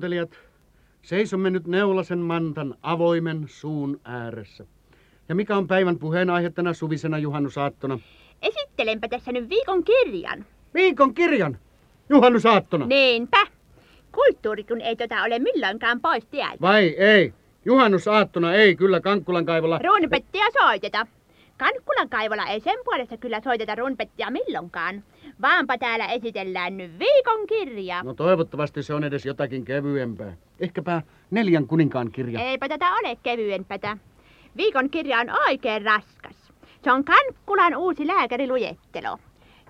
Kuuntelijat, 0.00 0.38
seisomme 1.02 1.50
nyt 1.50 1.66
Neulasen 1.66 2.18
Mantan 2.18 2.74
avoimen 2.82 3.44
suun 3.48 4.00
ääressä. 4.04 4.64
Ja 5.28 5.34
mikä 5.34 5.56
on 5.56 5.66
päivän 5.66 5.98
puheenaihe 5.98 6.50
tänä 6.50 6.72
suvisena 6.72 7.18
juhannusaattona? 7.18 7.98
Esittelenpä 8.42 9.08
tässä 9.08 9.32
nyt 9.32 9.48
viikon 9.48 9.84
kirjan. 9.84 10.46
Viikon 10.74 11.14
kirjan! 11.14 11.58
Juhannusaattona! 12.08 12.86
Niinpä. 12.86 13.46
Kulttuuri 14.12 14.64
kun 14.64 14.80
ei 14.80 14.96
tota 14.96 15.22
ole 15.22 15.38
milloinkaan 15.38 16.00
pois 16.00 16.26
tieltä. 16.26 16.60
Vai 16.60 16.84
ei? 16.88 17.34
Juhannusaattona 17.64 18.54
ei 18.54 18.76
kyllä 18.76 19.00
Kankkulan 19.00 19.46
kaivolla. 19.46 19.80
Runpettia 19.84 20.44
soiteta. 20.60 21.06
Kankkulan 21.58 22.08
kaivolla 22.08 22.46
ei 22.46 22.60
sen 22.60 22.78
puolesta 22.84 23.16
kyllä 23.16 23.40
soiteta 23.40 23.74
runpettia 23.74 24.30
milloinkaan. 24.30 25.02
Vaanpa 25.42 25.78
täällä 25.78 26.06
esitellään 26.06 26.76
nyt 26.76 26.98
viikon 26.98 27.46
kirja. 27.46 28.02
No 28.02 28.14
toivottavasti 28.14 28.82
se 28.82 28.94
on 28.94 29.04
edes 29.04 29.26
jotakin 29.26 29.64
kevyempää. 29.64 30.32
Ehkäpä 30.60 31.02
neljän 31.30 31.66
kuninkaan 31.66 32.12
kirja. 32.12 32.40
Eipä 32.40 32.68
tätä 32.68 32.90
ole 32.90 33.16
kevyempää. 33.22 33.96
Viikon 34.56 34.90
kirja 34.90 35.18
on 35.18 35.30
oikein 35.48 35.82
raskas. 35.82 36.52
Se 36.84 36.92
on 36.92 37.04
Kankkulan 37.04 37.76
uusi 37.76 38.06
lääkärilujettelo. 38.06 39.18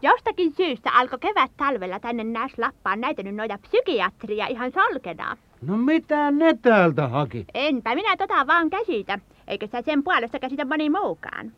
Jostakin 0.03 0.53
syystä 0.53 0.91
alkoi 0.91 1.19
kevät 1.19 1.51
talvella 1.57 2.01
tänne 2.01 2.25
näs 2.25 2.53
Lappaan 2.59 3.01
näytänyt 3.01 3.35
noita 3.35 3.59
psykiatria 3.59 4.47
ihan 4.47 4.73
solkenaa. 4.73 5.37
No 5.63 5.77
mitä 5.77 6.31
ne 6.31 6.55
täältä 6.63 7.09
haki? 7.09 7.45
Enpä 7.55 7.95
minä 7.95 8.17
tota 8.17 8.47
vaan 8.47 8.71
käsitä, 8.71 9.19
eikä 9.49 9.67
sitä 9.67 9.83
sen 9.83 10.03
puolesta 10.03 10.39
käsitä 10.39 10.65
moni 10.65 10.91
muukaan. 10.91 11.53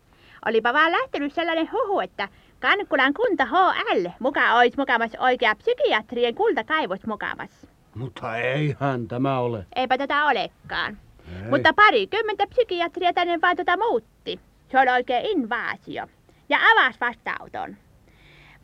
Olipa 0.47 0.73
vaan 0.73 0.93
lähtenyt 0.93 1.33
sellainen 1.33 1.69
huhu, 1.73 2.01
että 2.01 2.29
Kankkulan 2.63 3.15
kunta 3.15 3.47
HL 3.47 4.09
muka 4.19 4.55
ois 4.55 4.77
mukamas 4.77 5.11
oikea 5.19 5.55
psykiatrien 5.55 6.35
kultakaivos 6.35 7.07
mukamas. 7.07 7.67
Mutta 7.95 8.37
eihän 8.37 9.09
tämä 9.09 9.39
ole. 9.39 9.67
Eipä 9.77 9.99
tätä 9.99 10.25
olekaan. 10.25 10.99
Ei. 11.43 11.51
Mutta 11.51 11.73
parikymmentä 11.73 12.47
psykiatria 12.47 13.13
tänne 13.13 13.41
vaan 13.41 13.57
tota 13.57 13.77
muutti. 13.77 14.41
Se 14.71 14.79
oli 14.79 14.91
oikein 14.91 15.27
invaasio. 15.27 16.07
Ja 16.49 16.59
avasi 16.73 17.01
vastaanoton. 17.01 17.77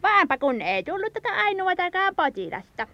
Vaanpa 0.02 0.38
kun 0.38 0.61
ei 0.61 0.82
tullut 0.82 1.12
tätä 1.12 1.28
ainoatakaan 1.28 2.14
potilasta. 2.14 2.87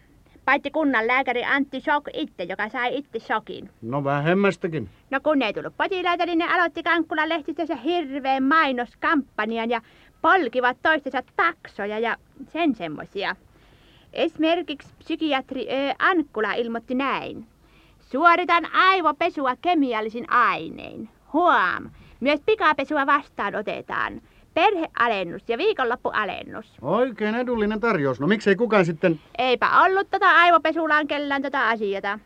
Paitsi 0.44 0.70
kunnan 0.70 1.06
lääkäri 1.06 1.44
Antti 1.44 1.80
Sok 1.80 2.08
itse, 2.12 2.42
joka 2.42 2.68
sai 2.68 2.96
itse 2.98 3.18
shokin. 3.18 3.70
No 3.82 4.04
vähemmästäkin. 4.04 4.88
No 5.10 5.20
kun 5.20 5.42
ei 5.42 5.52
tullut 5.52 5.76
potilaita, 5.76 6.26
niin 6.26 6.38
ne 6.38 6.54
aloitti 6.54 6.82
Kankkulan 6.82 7.28
lehdistössä 7.28 7.76
hirveän 7.76 8.42
mainoskampanjan 8.42 9.70
ja 9.70 9.80
polkivat 10.24 10.76
toistensa 10.82 11.22
taksoja 11.36 11.98
ja 11.98 12.16
sen 12.52 12.74
semmosia. 12.74 13.36
Esimerkiksi 14.12 14.88
psykiatri 14.98 15.68
Ö. 15.68 15.94
Ankkula 15.98 16.52
ilmoitti 16.52 16.94
näin. 16.94 17.46
Suoritan 18.00 18.74
aivopesua 18.74 19.56
kemiallisin 19.62 20.32
ainein. 20.32 21.08
Huom! 21.32 21.90
Myös 22.20 22.40
pikapesua 22.46 23.06
vastaan 23.06 23.54
otetaan. 23.54 24.20
Perhealennus 24.54 25.48
ja 25.48 25.58
viikonloppualennus. 25.58 26.72
Oikein 26.82 27.34
edullinen 27.34 27.80
tarjous. 27.80 28.20
No 28.20 28.26
miksei 28.26 28.56
kukaan 28.56 28.84
sitten... 28.84 29.20
Eipä 29.38 29.82
ollut 29.84 30.10
tota 30.10 30.30
aivopesulaan 30.30 31.06
kellään 31.06 31.42
tota 31.42 31.68
asiata. 31.68 32.18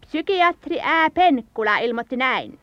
Psykiatri 0.00 0.80
Ä. 0.80 1.10
Penkkula 1.10 1.78
ilmoitti 1.78 2.16
näin. 2.16 2.58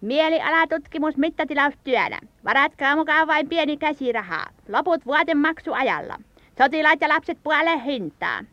Mielialatutkimus 0.00 1.16
mittatilaustyönä. 1.16 2.18
Varatkaa 2.44 2.96
mukaan 2.96 3.26
vain 3.26 3.48
pieni 3.48 3.76
käsirahaa. 3.76 4.46
Loput 4.68 5.06
vuotemaksuajalla. 5.06 6.16
Sotilaat 6.58 7.00
ja 7.00 7.08
lapset 7.08 7.38
puoleen 7.42 7.80
hintaa. 7.80 8.44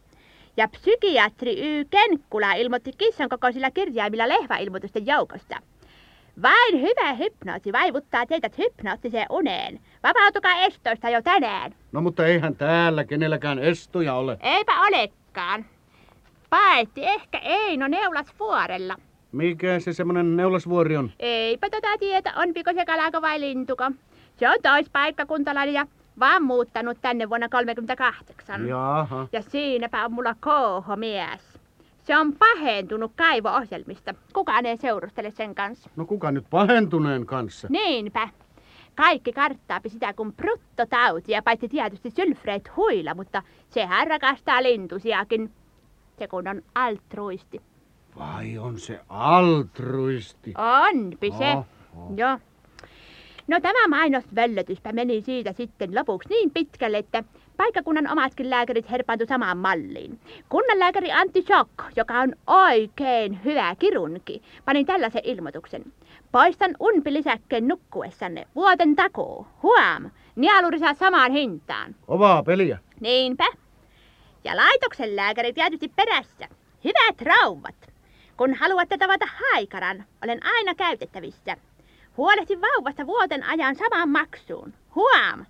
Ja 0.58 0.68
psykiatri 0.68 1.80
Y. 1.80 1.86
Kenkkula 1.86 2.54
ilmoitti 2.54 2.92
kissan 2.98 3.30
kokoisilla 3.30 3.72
kirjaimilla 3.72 4.28
lehväilmoitusten 4.28 5.08
joukosta. 5.08 5.60
Vain 6.42 6.82
hyvä 6.82 7.14
hypnoosi 7.14 7.74
vaivuttaa 7.74 8.26
teitä 8.26 8.50
hypnoottiseen 8.58 9.28
uneen. 9.30 9.80
Vapautukaa 10.04 10.62
estoista 10.62 11.10
jo 11.10 11.22
tänään. 11.22 11.76
No 11.92 12.02
mutta 12.02 12.26
eihän 12.26 12.56
täällä 12.56 13.04
kenelläkään 13.04 13.60
estoja 13.60 14.14
ole. 14.14 14.38
Eipä 14.42 14.82
olekaan. 14.82 15.66
Paitsi 16.50 17.06
ehkä 17.06 17.38
Eino 17.38 17.88
Neulas 17.88 18.28
vuorella. 18.40 18.96
Mikä 19.32 19.80
se 19.80 19.94
semmonen 19.94 20.38
neulasvuori 20.38 20.98
on? 20.98 21.12
Eipä 21.20 21.70
tätä 21.70 21.88
tietä, 22.00 22.34
on 22.36 22.54
piko 22.54 22.74
se 22.74 22.86
kalako 22.86 23.22
vai 23.22 23.40
lintuko. 23.40 23.92
Se 24.36 24.50
on 24.50 24.56
toispaikkakuntalainen 24.64 25.74
ja 25.74 25.88
vaan 26.20 26.44
muuttanut 26.44 26.98
tänne 27.02 27.30
vuonna 27.30 27.50
38. 27.50 28.68
Jaha. 28.68 29.28
Ja 29.32 29.42
siinäpä 29.42 30.06
on 30.06 30.12
mulla 30.12 30.36
kouho 30.40 30.96
mies. 30.96 31.60
Se 32.04 32.18
on 32.18 32.34
pahentunut 32.34 33.12
kaivo-ohjelmista. 33.16 34.14
Kukaan 34.34 34.66
ei 34.66 34.78
seurustele 34.78 35.32
sen 35.32 35.56
kanssa. 35.56 35.90
No 35.96 36.06
kuka 36.06 36.32
nyt 36.32 36.46
pahentuneen 36.50 37.26
kanssa? 37.26 37.68
Niinpä. 37.72 38.30
Kaikki 38.96 39.34
karttaapi 39.34 39.90
sitä 39.90 40.14
kuin 40.14 40.34
bruttotautia, 40.34 41.42
paitsi 41.42 41.70
tietysti 41.70 42.10
sylfreet 42.10 42.76
huila, 42.76 43.14
mutta 43.14 43.44
sehän 43.70 44.08
rakastaa 44.08 44.64
lintusiakin. 44.64 45.52
Se 46.20 46.28
kun 46.28 46.48
on 46.48 46.62
altruisti. 46.76 47.62
Vai 48.18 48.58
on 48.58 48.80
se 48.80 49.00
altruisti? 49.10 50.54
Onpi 50.58 51.32
se. 51.32 51.58
Joo. 52.18 52.40
No 53.48 53.60
tämä 53.62 53.88
mainosvöllötyspä 53.88 54.92
meni 54.92 55.22
siitä 55.22 55.54
sitten 55.54 55.96
lopuksi 55.96 56.30
niin 56.30 56.52
pitkälle, 56.52 56.98
että 56.98 57.24
paikkakunnan 57.58 58.12
omatkin 58.12 58.50
lääkärit 58.50 58.92
herpaantu 58.92 59.26
samaan 59.26 59.58
malliin. 59.58 60.20
Kunnanlääkäri 60.50 61.12
Antti 61.12 61.42
Schock, 61.42 61.72
joka 61.96 62.20
on 62.20 62.34
oikein 62.48 63.44
hyvä 63.44 63.76
kirunki, 63.80 64.42
pani 64.66 64.86
tällaisen 64.86 65.22
ilmoituksen. 65.26 65.94
Poistan 66.32 66.76
unpilisäkkeen 66.80 67.68
nukkuessanne 67.68 68.48
vuoten 68.56 68.96
takuu. 68.96 69.48
Huom! 69.64 70.12
Nialuri 70.36 70.80
saa 70.80 70.94
samaan 70.94 71.32
hintaan. 71.32 71.96
Kovaa 72.06 72.44
peliä. 72.44 72.80
Niinpä. 73.00 73.46
Ja 74.44 74.56
laitoksen 74.56 75.16
lääkäri 75.16 75.54
tietysti 75.54 75.88
perässä. 75.96 76.48
Hyvät 76.84 77.22
rauvat. 77.22 77.97
Kun 78.38 78.54
haluatte 78.54 78.98
tavata 78.98 79.26
haikaran, 79.26 80.04
olen 80.24 80.40
aina 80.46 80.76
käytettävissä. 80.76 81.58
Huolehti 82.18 82.62
vauvasta 82.62 83.08
vuoten 83.08 83.44
ajan 83.44 83.76
samaan 83.76 84.10
maksuun. 84.10 84.74
Huom! 84.96 85.46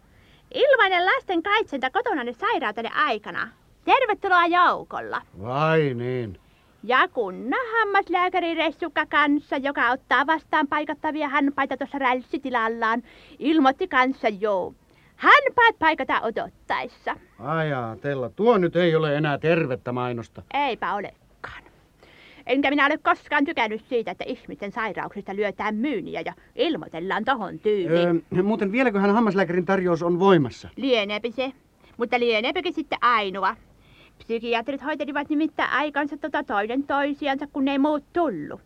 Ilmainen 0.53 1.05
lasten 1.05 1.43
kaitsenta 1.43 1.89
kotonanne 1.89 2.33
sairautenne 2.33 2.91
aikana. 2.95 3.49
Tervetuloa 3.85 4.45
joukolla. 4.45 5.21
Vai 5.41 5.93
niin. 5.93 6.39
Ja 6.83 7.07
kunnan 7.07 7.65
hammaslääkäri 7.77 8.53
Ressukka 8.53 9.05
kanssa, 9.05 9.57
joka 9.57 9.89
ottaa 9.91 10.27
vastaan 10.27 10.67
paikattavia 10.67 11.29
hampaita 11.29 11.77
tuossa 11.77 11.99
rälssitilallaan, 11.99 13.03
ilmoitti 13.39 13.87
kanssa 13.87 14.27
joo. 14.29 14.73
Hampaat 15.15 15.79
paikata 15.79 16.21
odottaessa. 16.21 17.15
Ajatella, 17.39 18.29
tuo 18.29 18.57
nyt 18.57 18.75
ei 18.75 18.95
ole 18.95 19.15
enää 19.15 19.37
tervettä 19.37 19.91
mainosta. 19.91 20.41
Eipä 20.53 20.93
olekaan. 20.93 21.26
Enkä 22.47 22.69
minä 22.69 22.85
ole 22.85 22.97
koskaan 22.97 23.45
tykännyt 23.45 23.81
siitä, 23.89 24.11
että 24.11 24.23
ihmisten 24.27 24.71
sairauksista 24.71 25.35
lyötään 25.35 25.75
myyniä 25.75 26.21
ja 26.25 26.33
ilmoitellaan 26.55 27.25
tohon 27.25 27.59
tyyliin. 27.59 28.23
Öö, 28.37 28.43
muuten 28.43 28.71
vieläköhän 28.71 29.13
hammaslääkärin 29.13 29.65
tarjous 29.65 30.03
on 30.03 30.19
voimassa? 30.19 30.69
Lieneepi 30.75 31.31
se, 31.31 31.51
mutta 31.97 32.19
lieneepikin 32.19 32.73
sitten 32.73 32.99
ainoa. 33.01 33.55
Psykiatrit 34.17 34.85
hoitelivat 34.85 35.29
nimittäin 35.29 35.71
aikansa 35.71 36.17
tota 36.17 36.43
toinen 36.43 36.83
toisiansa, 36.83 37.47
kun 37.53 37.67
ei 37.67 37.79
muut 37.79 38.03
tullut. 38.13 38.61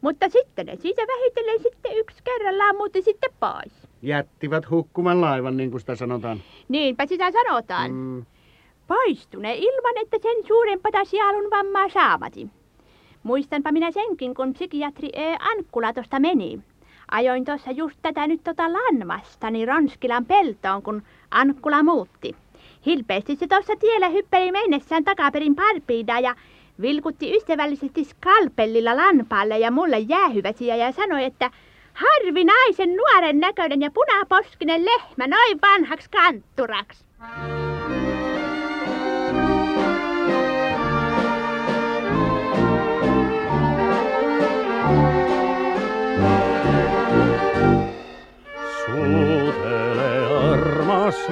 Mutta 0.00 0.28
sitten 0.28 0.66
ne 0.66 0.76
siitä 0.76 1.02
vähitellen 1.02 1.62
sitten 1.62 1.96
yksi 1.96 2.22
kerrallaan 2.24 2.76
muutti 2.76 3.02
sitten 3.02 3.30
pois. 3.40 3.72
Jättivät 4.02 4.70
hukkuman 4.70 5.20
laivan, 5.20 5.56
niin 5.56 5.70
kuin 5.70 5.80
sitä 5.80 5.94
sanotaan. 5.96 6.42
Niinpä 6.68 7.06
sitä 7.06 7.32
sanotaan. 7.32 7.92
Mm. 7.92 8.24
Poistune 8.86 9.54
ilman, 9.54 9.98
että 10.02 10.18
sen 10.22 10.46
suurempata 10.46 11.04
sielun 11.04 11.50
vammaa 11.50 11.88
saamati. 11.88 12.48
Muistanpa 13.24 13.72
minä 13.72 13.90
senkin, 13.90 14.34
kun 14.34 14.52
psykiatri 14.52 15.08
E. 15.12 15.36
Ankkula 15.40 15.92
tosta 15.92 16.20
meni. 16.20 16.60
Ajoin 17.10 17.44
tuossa 17.44 17.70
just 17.70 17.98
tätä 18.02 18.26
nyt 18.26 18.40
tota 18.44 18.72
Lanmastani 18.72 19.66
Ronskilan 19.66 20.24
peltoon, 20.24 20.82
kun 20.82 21.02
Ankkula 21.30 21.82
muutti. 21.82 22.36
Hilpeästi 22.86 23.36
se 23.36 23.46
tuossa 23.46 23.76
tiellä 23.76 24.08
hyppeli 24.08 24.52
mennessään 24.52 25.04
takaperin 25.04 25.54
parpiida 25.54 26.20
ja 26.20 26.34
vilkutti 26.80 27.36
ystävällisesti 27.36 28.04
skalpellilla 28.04 28.96
lampaalle 28.96 29.58
ja 29.58 29.70
mulle 29.70 29.98
jäähyväsiä 29.98 30.76
ja 30.76 30.92
sanoi, 30.92 31.24
että 31.24 31.50
harvinaisen 31.94 32.96
nuoren 32.96 33.40
näköinen 33.40 33.80
ja 33.80 33.90
punaposkinen 33.90 34.84
lehmä 34.84 35.26
noin 35.26 35.60
vanhaksi 35.60 36.10
kantturaksi. 36.10 37.04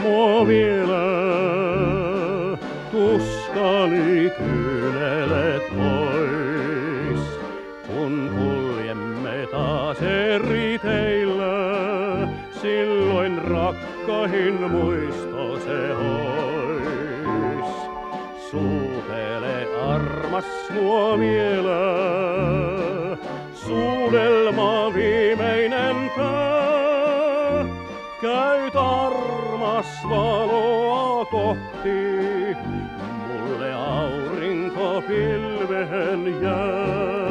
Mua 0.02 0.46
vielä, 0.46 1.02
tuskani 2.90 4.30
kyynelet 4.38 5.62
pois. 5.76 7.20
Kun 7.86 8.30
kuljemme 8.38 9.46
taas 9.50 10.02
eri 10.02 10.78
teillä, 10.78 12.28
silloin 12.62 13.38
rakkahin 13.38 14.70
muisto 14.70 15.58
se 15.58 15.94
hois. 15.94 17.74
Suutele 18.50 19.68
armas 19.88 20.44
mua 20.74 21.18
vielä, 21.18 21.82
armas 29.82 30.04
valoa 30.08 31.24
kohti, 31.24 32.56
mulle 33.28 33.74
aurinko 33.74 35.02
pilvehen 35.08 36.42
jää. 36.42 37.21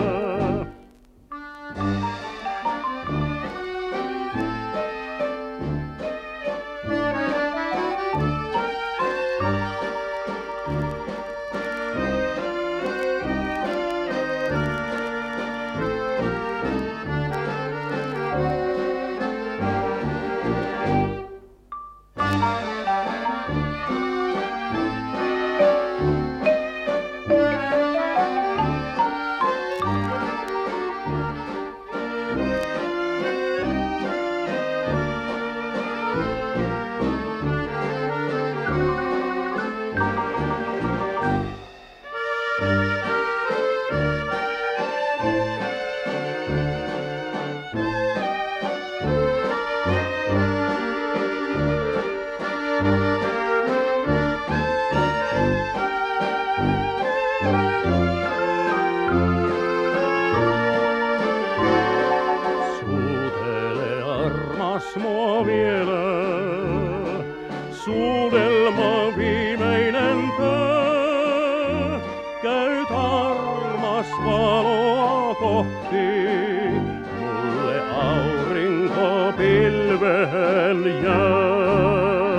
Jää. 81.03 82.31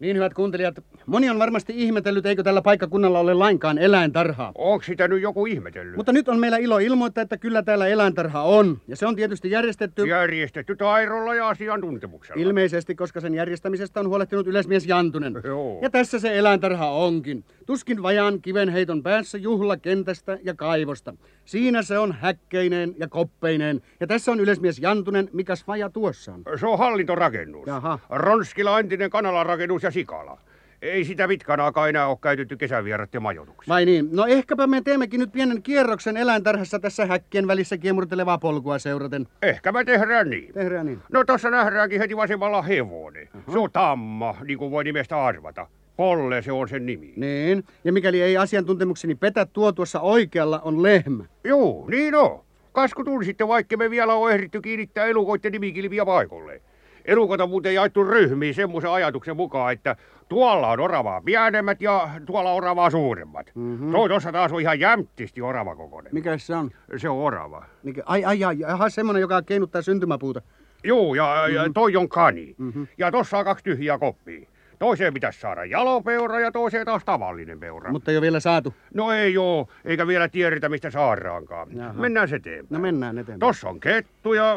Niin 0.00 0.16
hyvät 0.16 0.34
kuuntelijat, 0.34 0.74
moni 1.06 1.30
on 1.30 1.38
varmasti 1.38 1.72
ihmetellyt, 1.76 2.26
eikö 2.26 2.42
tällä 2.42 2.62
paikkakunnalla 2.62 3.18
ole 3.18 3.34
lainkaan 3.34 3.78
eläintarhaa. 3.78 4.52
Onko 4.54 4.82
sitä 4.82 5.08
nyt 5.08 5.22
joku 5.22 5.46
ihmetellyt? 5.46 5.96
Mutta 5.96 6.12
nyt 6.12 6.28
on 6.28 6.38
meillä 6.40 6.56
ilo 6.58 6.78
ilmoittaa, 6.78 7.22
että 7.22 7.36
kyllä 7.36 7.62
täällä 7.62 7.86
eläintarha 7.86 8.42
on. 8.42 8.78
Ja 8.88 8.96
se 8.96 9.06
on 9.06 9.16
tietysti 9.16 9.50
järjestetty 9.50 10.06
Järjestetty 10.06 10.76
taidolla 10.76 11.34
ja 11.34 11.48
asiantuntemuksella. 11.48 12.42
ilmeisesti, 12.42 12.94
koska 12.94 13.20
sen 13.20 13.34
järjestämisestä 13.34 14.00
on 14.00 14.08
huolehtinut 14.08 14.46
yleismies 14.46 14.86
Jantunen. 14.86 15.34
Joo. 15.44 15.78
Ja 15.82 15.90
tässä 15.90 16.18
se 16.18 16.38
eläintarha 16.38 16.90
onkin. 16.90 17.44
Tuskin 17.66 18.02
vajaan 18.02 18.42
kivenheiton 18.42 19.02
päässä 19.02 19.38
juhla 19.38 19.76
kentästä 19.76 20.38
ja 20.42 20.54
kaivosta. 20.54 21.14
Siinä 21.44 21.82
se 21.82 21.98
on 21.98 22.12
häkkeineen 22.20 22.94
ja 22.98 23.08
koppeineen. 23.08 23.80
Ja 24.00 24.06
tässä 24.06 24.32
on 24.32 24.40
yleismies 24.40 24.78
Jantunen, 24.78 25.28
mikäs 25.32 25.66
vaja 25.66 25.90
tuossa 25.90 26.32
on. 26.34 26.42
Se 26.60 26.66
on 26.66 26.78
hallintorakennus. 26.78 27.66
Jaha. 27.66 27.98
Ronskila 28.10 28.78
entinen 28.80 29.10
kanalarakennus 29.10 29.82
ja 29.82 29.90
Sikala. 29.90 30.38
Ei 30.82 31.04
sitä 31.04 31.28
pitkän 31.28 31.60
aikaa 31.60 31.88
enää 31.88 32.08
ole 32.08 32.18
käytetty 32.20 32.56
kesävierat 32.56 33.10
majoituksessa. 33.20 33.74
Vai 33.74 33.84
niin? 33.84 34.08
No 34.12 34.26
ehkäpä 34.26 34.66
me 34.66 34.80
teemmekin 34.80 35.20
nyt 35.20 35.32
pienen 35.32 35.62
kierroksen 35.62 36.16
eläintarhassa 36.16 36.78
tässä 36.78 37.06
häkkien 37.06 37.46
välissä 37.46 37.78
kiemurtelevaa 37.78 38.38
polkua 38.38 38.78
seuraten. 38.78 39.28
Ehkä 39.42 39.72
me 39.72 39.84
tehdään 39.84 40.30
niin. 40.30 40.52
Tehdään 40.54 40.86
niin. 40.86 40.98
No 41.12 41.24
tossa 41.24 41.50
nähdäänkin 41.50 42.00
heti 42.00 42.16
vasemmalla 42.16 42.62
hevonen. 42.62 43.28
Se 43.52 43.58
on 43.58 43.70
tamma, 43.72 44.36
niin 44.44 44.58
kuin 44.58 44.70
voi 44.70 44.84
nimestä 44.84 45.24
arvata. 45.24 45.66
Polle 45.96 46.42
se 46.42 46.52
on 46.52 46.68
sen 46.68 46.86
nimi. 46.86 47.12
Niin. 47.16 47.64
Ja 47.84 47.92
mikäli 47.92 48.22
ei 48.22 48.36
asiantuntemukseni 48.36 49.14
petä, 49.14 49.46
tuo 49.46 49.72
tuossa 49.72 50.00
oikealla 50.00 50.60
on 50.60 50.82
lehmä. 50.82 51.24
Joo, 51.44 51.86
niin 51.90 52.14
on. 52.14 52.44
Kasku 52.72 53.22
sitten, 53.24 53.48
vaikka 53.48 53.76
me 53.76 53.90
vielä 53.90 54.14
on 54.14 54.32
ehditty 54.32 54.60
kiinnittää 54.60 55.06
elukoiden 55.06 55.52
nimikilviä 55.52 56.06
paikolle. 56.06 56.60
Elukot 57.04 57.40
on 57.40 57.50
muuten 57.50 57.74
jaettu 57.74 58.04
ryhmiin 58.04 58.54
semmoisen 58.54 58.90
ajatuksen 58.90 59.36
mukaan, 59.36 59.72
että 59.72 59.96
tuolla 60.28 60.68
on 60.68 60.80
oravaa 60.80 61.20
pienemmät 61.20 61.82
ja 61.82 62.10
tuolla 62.26 62.50
on 62.50 62.56
oravaa 62.56 62.90
suuremmat. 62.90 63.52
Mm-hmm. 63.54 63.92
Toi 63.92 64.08
tossa 64.08 64.32
taas 64.32 64.52
on 64.52 64.60
ihan 64.60 64.80
jämptisti 64.80 65.42
orava 65.42 65.76
kokoinen. 65.76 66.14
Mikä 66.14 66.38
se 66.38 66.54
on? 66.54 66.70
Se 66.96 67.08
on 67.08 67.18
orava. 67.18 67.64
Mikä? 67.82 68.02
Ai, 68.06 68.24
ai, 68.24 68.44
ai, 68.44 68.64
aha, 68.64 68.88
semmonen, 68.88 69.20
joka 69.20 69.42
keinuttaa 69.42 69.82
syntymäpuuta. 69.82 70.42
Joo, 70.84 71.14
ja, 71.14 71.48
ja 71.48 71.70
toi 71.74 71.96
on 71.96 72.08
kani. 72.08 72.54
Mm-hmm. 72.58 72.86
Ja 72.98 73.10
tossa 73.10 73.38
on 73.38 73.44
kaksi 73.44 73.64
tyhjää 73.64 73.98
koppia. 73.98 74.48
Toiseen 74.82 75.14
pitäisi 75.14 75.40
saada 75.40 75.64
jalopeura 75.64 76.40
ja 76.40 76.52
toiseen 76.52 76.86
taas 76.86 77.04
tavallinen 77.04 77.60
peura. 77.60 77.92
Mutta 77.92 78.10
ei 78.10 78.16
ole 78.16 78.22
vielä 78.22 78.40
saatu. 78.40 78.74
No 78.94 79.12
ei 79.12 79.38
oo, 79.38 79.68
eikä 79.84 80.06
vielä 80.06 80.28
tiedetä 80.28 80.68
mistä 80.68 80.90
saaraankaan. 80.90 81.68
Jaha. 81.76 81.92
Mennään 81.92 82.28
se 82.28 82.36
eteenpäin. 82.36 82.66
No 82.70 82.78
mennään 82.78 83.18
eteenpäin. 83.18 83.40
Tossa 83.40 83.68
on 83.68 83.80
kettu 83.80 84.34
ja 84.34 84.54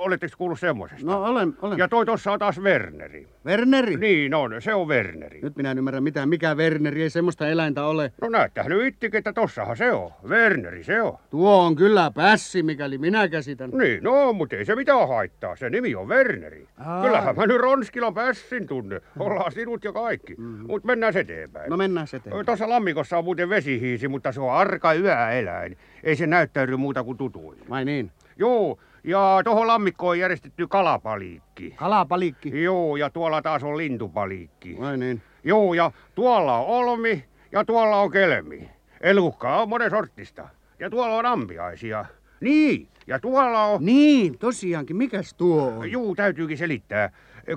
oletteko 0.00 0.34
kuullut 0.38 0.60
semmosesta? 0.60 1.06
No 1.06 1.24
olen, 1.24 1.56
olen. 1.62 1.78
Ja 1.78 1.88
toi 1.88 2.06
tossa 2.06 2.32
on 2.32 2.38
taas 2.38 2.60
Werneri. 2.60 3.28
Werneri? 3.46 3.96
Niin 3.96 4.34
on, 4.34 4.62
se 4.62 4.74
on 4.74 4.88
Werneri. 4.88 5.40
Nyt 5.42 5.56
minä 5.56 5.70
en 5.70 5.78
ymmärrä 5.78 6.00
mitään. 6.00 6.28
Mikä 6.28 6.54
Werneri? 6.54 7.02
Ei 7.02 7.10
semmoista 7.10 7.48
eläintä 7.48 7.84
ole. 7.84 8.12
No 8.20 8.28
näyttää 8.28 8.68
nyt 8.68 8.86
itsekin, 8.86 9.18
että 9.18 9.32
tossahan 9.32 9.76
se 9.76 9.92
on. 9.92 10.10
Werneri 10.28 10.84
se 10.84 11.02
on. 11.02 11.18
Tuo 11.30 11.62
on 11.62 11.76
kyllä 11.76 12.10
pässi, 12.14 12.62
mikäli 12.62 12.98
minä 12.98 13.28
käsitän. 13.28 13.70
Niin, 13.70 14.02
no, 14.04 14.32
mutta 14.32 14.56
ei 14.56 14.64
se 14.64 14.76
mitään 14.76 15.08
haittaa. 15.08 15.56
Se 15.56 15.70
nimi 15.70 15.94
on 15.94 16.08
Werneri. 16.08 16.68
Aa. 16.78 17.02
Kyllähän 17.02 17.36
mä 17.36 17.46
nyt 17.46 17.60
Ronskilan 17.60 18.14
pässin 18.14 18.66
tunne. 18.66 19.00
Ollaan 19.18 19.52
sinut 19.52 19.84
ja 19.84 19.92
kaikki. 19.92 20.34
Mm-hmm. 20.38 20.66
Mutta 20.66 20.86
mennään 20.86 21.16
eteenpäin. 21.16 21.70
No 21.70 21.76
mennään 21.76 22.06
se 22.06 22.16
eteenpäin. 22.16 22.46
Tuossa 22.46 22.68
lammikossa 22.68 23.18
on 23.18 23.24
muuten 23.24 23.48
vesihiisi, 23.48 24.08
mutta 24.08 24.32
se 24.32 24.40
on 24.40 24.52
arka 24.52 24.94
yöeläin. 24.94 25.76
Ei 26.02 26.16
se 26.16 26.26
näyttäydy 26.26 26.76
muuta 26.76 27.04
kuin 27.04 27.18
tutuille. 27.18 27.64
Vai 27.70 27.84
niin? 27.84 28.10
Joo, 28.36 28.78
ja 29.04 29.40
tuohon 29.44 29.66
lammikkoon 29.66 30.10
on 30.10 30.18
järjestetty 30.18 30.66
kalapaliikki. 30.66 31.70
Kalapalikki. 31.76 32.62
Joo, 32.62 32.96
ja 32.96 33.10
tuolla 33.10 33.42
taas 33.42 33.64
on 33.64 33.76
lintupaliikki. 33.76 34.76
Vai 34.80 34.98
niin? 34.98 35.22
Joo, 35.44 35.74
ja 35.74 35.90
tuolla 36.14 36.58
on 36.58 36.66
olmi 36.66 37.24
ja 37.52 37.64
tuolla 37.64 37.96
on 37.96 38.10
kelmi. 38.10 38.70
Elukka 39.00 39.56
on 39.56 39.68
monen 39.68 39.90
sortista. 39.90 40.48
Ja 40.78 40.90
tuolla 40.90 41.16
on 41.16 41.26
ampiaisia. 41.26 42.04
Niin, 42.40 42.88
ja 43.06 43.18
tuolla 43.18 43.64
on... 43.64 43.84
Niin, 43.84 44.38
tosiaankin. 44.38 44.96
Mikäs 44.96 45.34
tuo 45.34 45.62
on? 45.78 45.90
Juu, 45.90 46.14
täytyykin 46.14 46.58
selittää. 46.58 47.10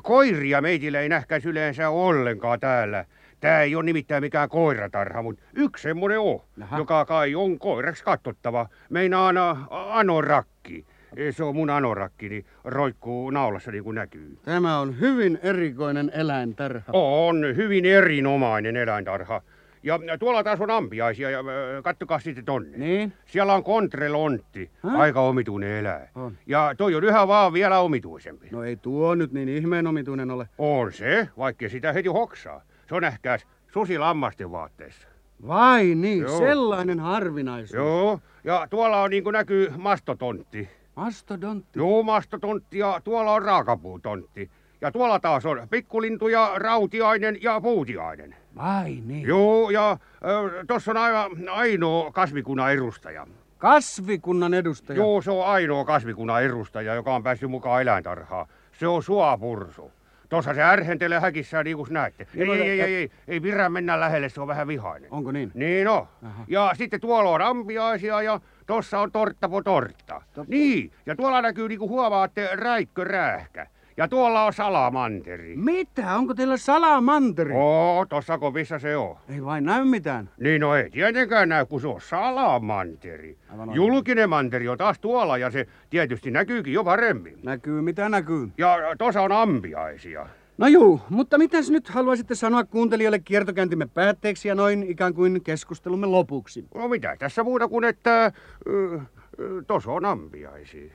Koiria 0.04 0.62
meitillä 0.62 1.00
ei 1.00 1.10
nähkäis 1.10 1.46
yleensä 1.46 1.90
ollenkaan 1.90 2.60
täällä. 2.60 3.06
Tää 3.40 3.62
ei 3.62 3.76
ole 3.76 3.86
nimittäin 3.86 4.24
mikään 4.24 4.50
koiratarha, 4.50 5.22
mutta 5.22 5.44
yksi 5.56 5.84
semmonen 5.84 6.20
on, 6.20 6.40
Jaha. 6.58 6.78
joka 6.78 7.06
kai 7.06 7.36
on 7.36 7.60
koiraksi 7.60 8.04
katsottava. 8.04 8.68
Meinaan 8.90 9.36
anorakki. 9.70 10.86
Se 11.32 11.44
on 11.44 11.56
mun 11.56 11.70
anorakki, 11.70 12.30
niin 12.30 12.46
roikkuu 12.64 13.30
naulassa 13.30 13.72
niin 13.72 13.84
kuin 13.84 13.96
näkyy. 13.96 14.38
Tämä 14.46 14.80
on 14.80 15.00
hyvin 15.00 15.40
erikoinen 15.44 16.12
eläintarha. 16.14 16.92
On 16.94 17.44
hyvin 17.56 17.86
erinomainen 17.86 18.76
eläintarha. 18.76 19.42
Ja 19.84 20.00
tuolla 20.20 20.44
taas 20.44 20.62
on 20.62 20.72
ampiaisia 20.72 21.30
ja 21.30 21.40
ö, 21.40 21.82
kattokaa 21.82 22.20
sitten 22.20 22.46
tonne. 22.46 22.78
Niin? 22.78 23.14
Siellä 23.26 23.54
on 23.54 23.64
kontrelontti, 23.64 24.72
Häh? 24.84 25.00
aika 25.00 25.22
omituinen 25.22 25.72
eläin. 25.72 26.10
On. 26.16 26.38
Ja 26.46 26.76
toi 26.78 26.96
on 26.96 27.04
yhä 27.04 27.28
vaan 27.28 27.54
vielä 27.54 27.80
omituisempi. 27.80 28.48
No 28.52 28.64
ei 28.64 28.76
tuo 28.76 29.16
nyt 29.16 29.32
niin 29.32 29.50
ihmeen 29.50 29.88
omituinen 29.88 30.32
ole. 30.32 30.50
On 30.58 30.94
se, 30.94 31.30
vaikka 31.38 31.70
sitä 31.70 31.94
heti 31.94 32.10
hoksaa. 32.10 32.62
Se 32.90 32.96
on 32.96 33.02
nähkääs 33.02 33.48
susi 33.74 33.98
lammasten 33.98 34.52
vaatteessa. 34.52 35.08
Vai 35.48 35.96
niin, 35.96 36.22
Joo. 36.24 36.38
sellainen 36.38 37.00
harvinaisuus. 37.00 37.74
Joo, 37.74 38.20
ja 38.44 38.68
tuolla 38.70 39.02
on 39.02 39.10
niin 39.10 39.24
kuin 39.24 39.34
näkyy 39.34 39.72
mastotontti. 39.78 40.70
Mastodontti. 40.96 41.80
Joo, 41.80 42.04
mastotontti 42.04 42.78
ja 42.78 43.02
tuolla 43.04 43.34
on 43.34 43.42
raakapuutontti. 43.42 44.50
Ja 44.82 44.92
tuolla 44.92 45.20
taas 45.20 45.46
on 45.46 45.68
pikkulintuja, 45.70 46.52
rautiainen 46.56 47.38
ja 47.42 47.62
puutiainen. 47.62 48.36
Vai 48.56 49.02
niin. 49.06 49.28
Joo, 49.28 49.70
ja 49.70 49.98
ö, 50.26 50.66
tossa 50.68 50.92
on 50.92 50.98
aivan 50.98 51.32
ainoa 51.50 52.12
kasvikunnan 52.12 52.72
edustaja. 52.72 53.28
Kasvikunnan 53.58 54.54
edustaja. 54.54 54.98
Joo, 54.98 55.22
se 55.22 55.32
on 55.32 55.46
ainoa 55.46 55.86
kasvikunnan 55.86 56.44
edustaja, 56.44 56.96
joka 56.96 57.16
on 57.16 57.24
päässyt 57.24 57.50
mukaan 57.50 57.82
eläintarhaan. 57.82 58.48
Se 58.80 58.88
on 58.88 59.04
suapursu. 59.04 59.92
Tuossa 60.30 60.54
se 60.54 60.64
ärhentelee 60.64 61.20
häkissään 61.20 61.66
niin 61.66 61.78
kuin 61.78 61.88
näette. 61.94 62.28
Ei, 62.36 62.52
ei, 62.52 62.62
ei, 62.62 62.82
ei, 62.82 62.96
ei, 62.96 63.12
ei 63.28 63.40
pidä 63.40 63.70
mennä 63.70 64.00
lähelle, 64.00 64.30
se 64.30 64.42
on 64.42 64.48
vähän 64.48 64.68
vihainen. 64.68 65.12
Onko 65.12 65.32
niin? 65.32 65.52
Niin 65.54 65.88
on. 65.88 66.08
Aha. 66.24 66.44
Ja 66.48 66.72
sitten 66.78 67.02
tuolla 67.02 67.30
on 67.30 67.42
ampiaisia 67.42 68.22
ja 68.22 68.40
tossa 68.66 69.00
on 69.00 69.12
torttapo 69.12 69.62
tortta. 69.62 70.22
Tot- 70.40 70.46
Niin, 70.48 70.92
ja 71.06 71.16
tuolla 71.16 71.42
näkyy 71.42 71.68
niinku 71.68 71.90
huomaatte 71.90 72.50
räikkö 72.54 73.04
räähkä. 73.04 73.68
Ja 73.98 74.08
tuolla 74.08 74.46
on 74.46 74.54
salamanteri. 74.54 75.56
Mitä? 75.58 76.16
Onko 76.16 76.34
teillä 76.34 76.58
salamanteri? 76.58 77.52
Oo, 77.56 78.06
tossa 78.10 78.38
kopissa 78.38 78.80
se 78.80 78.98
on. 78.98 79.18
Ei 79.30 79.46
vain 79.46 79.64
näy 79.64 79.84
mitään. 79.86 80.30
Niin 80.40 80.62
no 80.62 80.76
ei 80.76 80.90
tietenkään 80.90 81.50
näy, 81.50 81.66
kun 81.66 81.82
se 81.82 81.88
on 81.88 82.02
salamanteri. 82.02 83.38
Aivan. 83.52 83.76
Julkinen 83.76 84.30
manteri 84.30 84.68
on 84.68 84.78
taas 84.78 85.00
tuolla 85.00 85.38
ja 85.38 85.52
se 85.52 85.68
tietysti 85.90 86.32
näkyykin 86.32 86.74
jo 86.74 86.84
paremmin. 86.84 87.40
Näkyy 87.44 87.82
mitä 87.82 88.10
näkyy. 88.10 88.50
Ja 88.58 88.78
tossa 88.98 89.22
on 89.22 89.32
ampiaisia. 89.32 90.28
No 90.58 90.68
juu, 90.68 91.02
mutta 91.10 91.38
mitäs 91.38 91.70
nyt 91.70 91.90
haluaisitte 91.90 92.36
sanoa 92.36 92.64
kuuntelijoille 92.64 93.20
kiertokäyntimme 93.20 93.86
päätteeksi 93.94 94.48
ja 94.48 94.56
noin 94.56 94.84
ikään 94.84 95.14
kuin 95.14 95.44
keskustelumme 95.44 96.08
lopuksi? 96.08 96.66
No 96.76 96.88
mitä 96.88 97.16
tässä 97.20 97.44
muuta 97.44 97.68
kuin, 97.68 97.84
että 97.84 98.32
ö, 98.68 99.00
ö, 99.40 99.64
tossa 99.68 99.92
on 99.92 100.06
ampiaisia. 100.06 100.92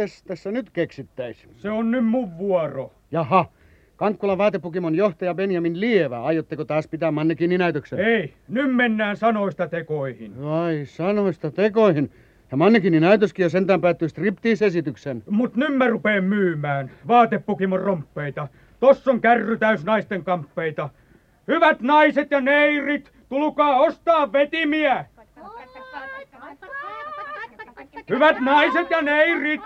Mites 0.00 0.22
tässä 0.22 0.52
nyt 0.52 0.70
keksittäisiin? 0.70 1.54
Se 1.56 1.70
on 1.70 1.90
nyt 1.90 2.06
mun 2.06 2.38
vuoro. 2.38 2.92
Jaha, 3.10 3.46
Kankkulan 3.96 4.38
vaatepukimon 4.38 4.94
johtaja 4.94 5.34
Benjamin 5.34 5.80
Lievä, 5.80 6.22
aiotteko 6.22 6.64
taas 6.64 6.88
pitää 6.88 7.10
mannekiini 7.10 7.58
näytöksen? 7.58 7.98
Ei, 7.98 8.34
nyt 8.48 8.74
mennään 8.74 9.16
sanoista 9.16 9.68
tekoihin. 9.68 10.42
Vai 10.42 10.82
sanoista 10.84 11.50
tekoihin. 11.50 12.10
Ja 12.50 12.56
mannekiini 12.56 13.00
näytöskin 13.00 13.42
jo 13.42 13.48
sentään 13.48 13.80
päättyy 13.80 14.08
striptease-esityksen. 14.08 15.22
Mut 15.30 15.56
nyt 15.56 15.76
mä 15.76 15.86
rupeen 15.86 16.24
myymään 16.24 16.90
vaatepukimon 17.08 17.80
romppeita. 17.80 18.48
Tossa 18.80 19.10
on 19.10 19.20
kärry 19.20 19.58
täys 19.58 19.84
naisten 19.84 20.24
kamppeita. 20.24 20.88
Hyvät 21.48 21.80
naiset 21.80 22.30
ja 22.30 22.40
neirit, 22.40 23.12
tulkaa 23.28 23.80
ostaa 23.80 24.32
vetimiä! 24.32 25.04
Hyvät 28.10 28.40
naiset 28.40 28.90
ja 28.90 29.02
neirit, 29.02 29.60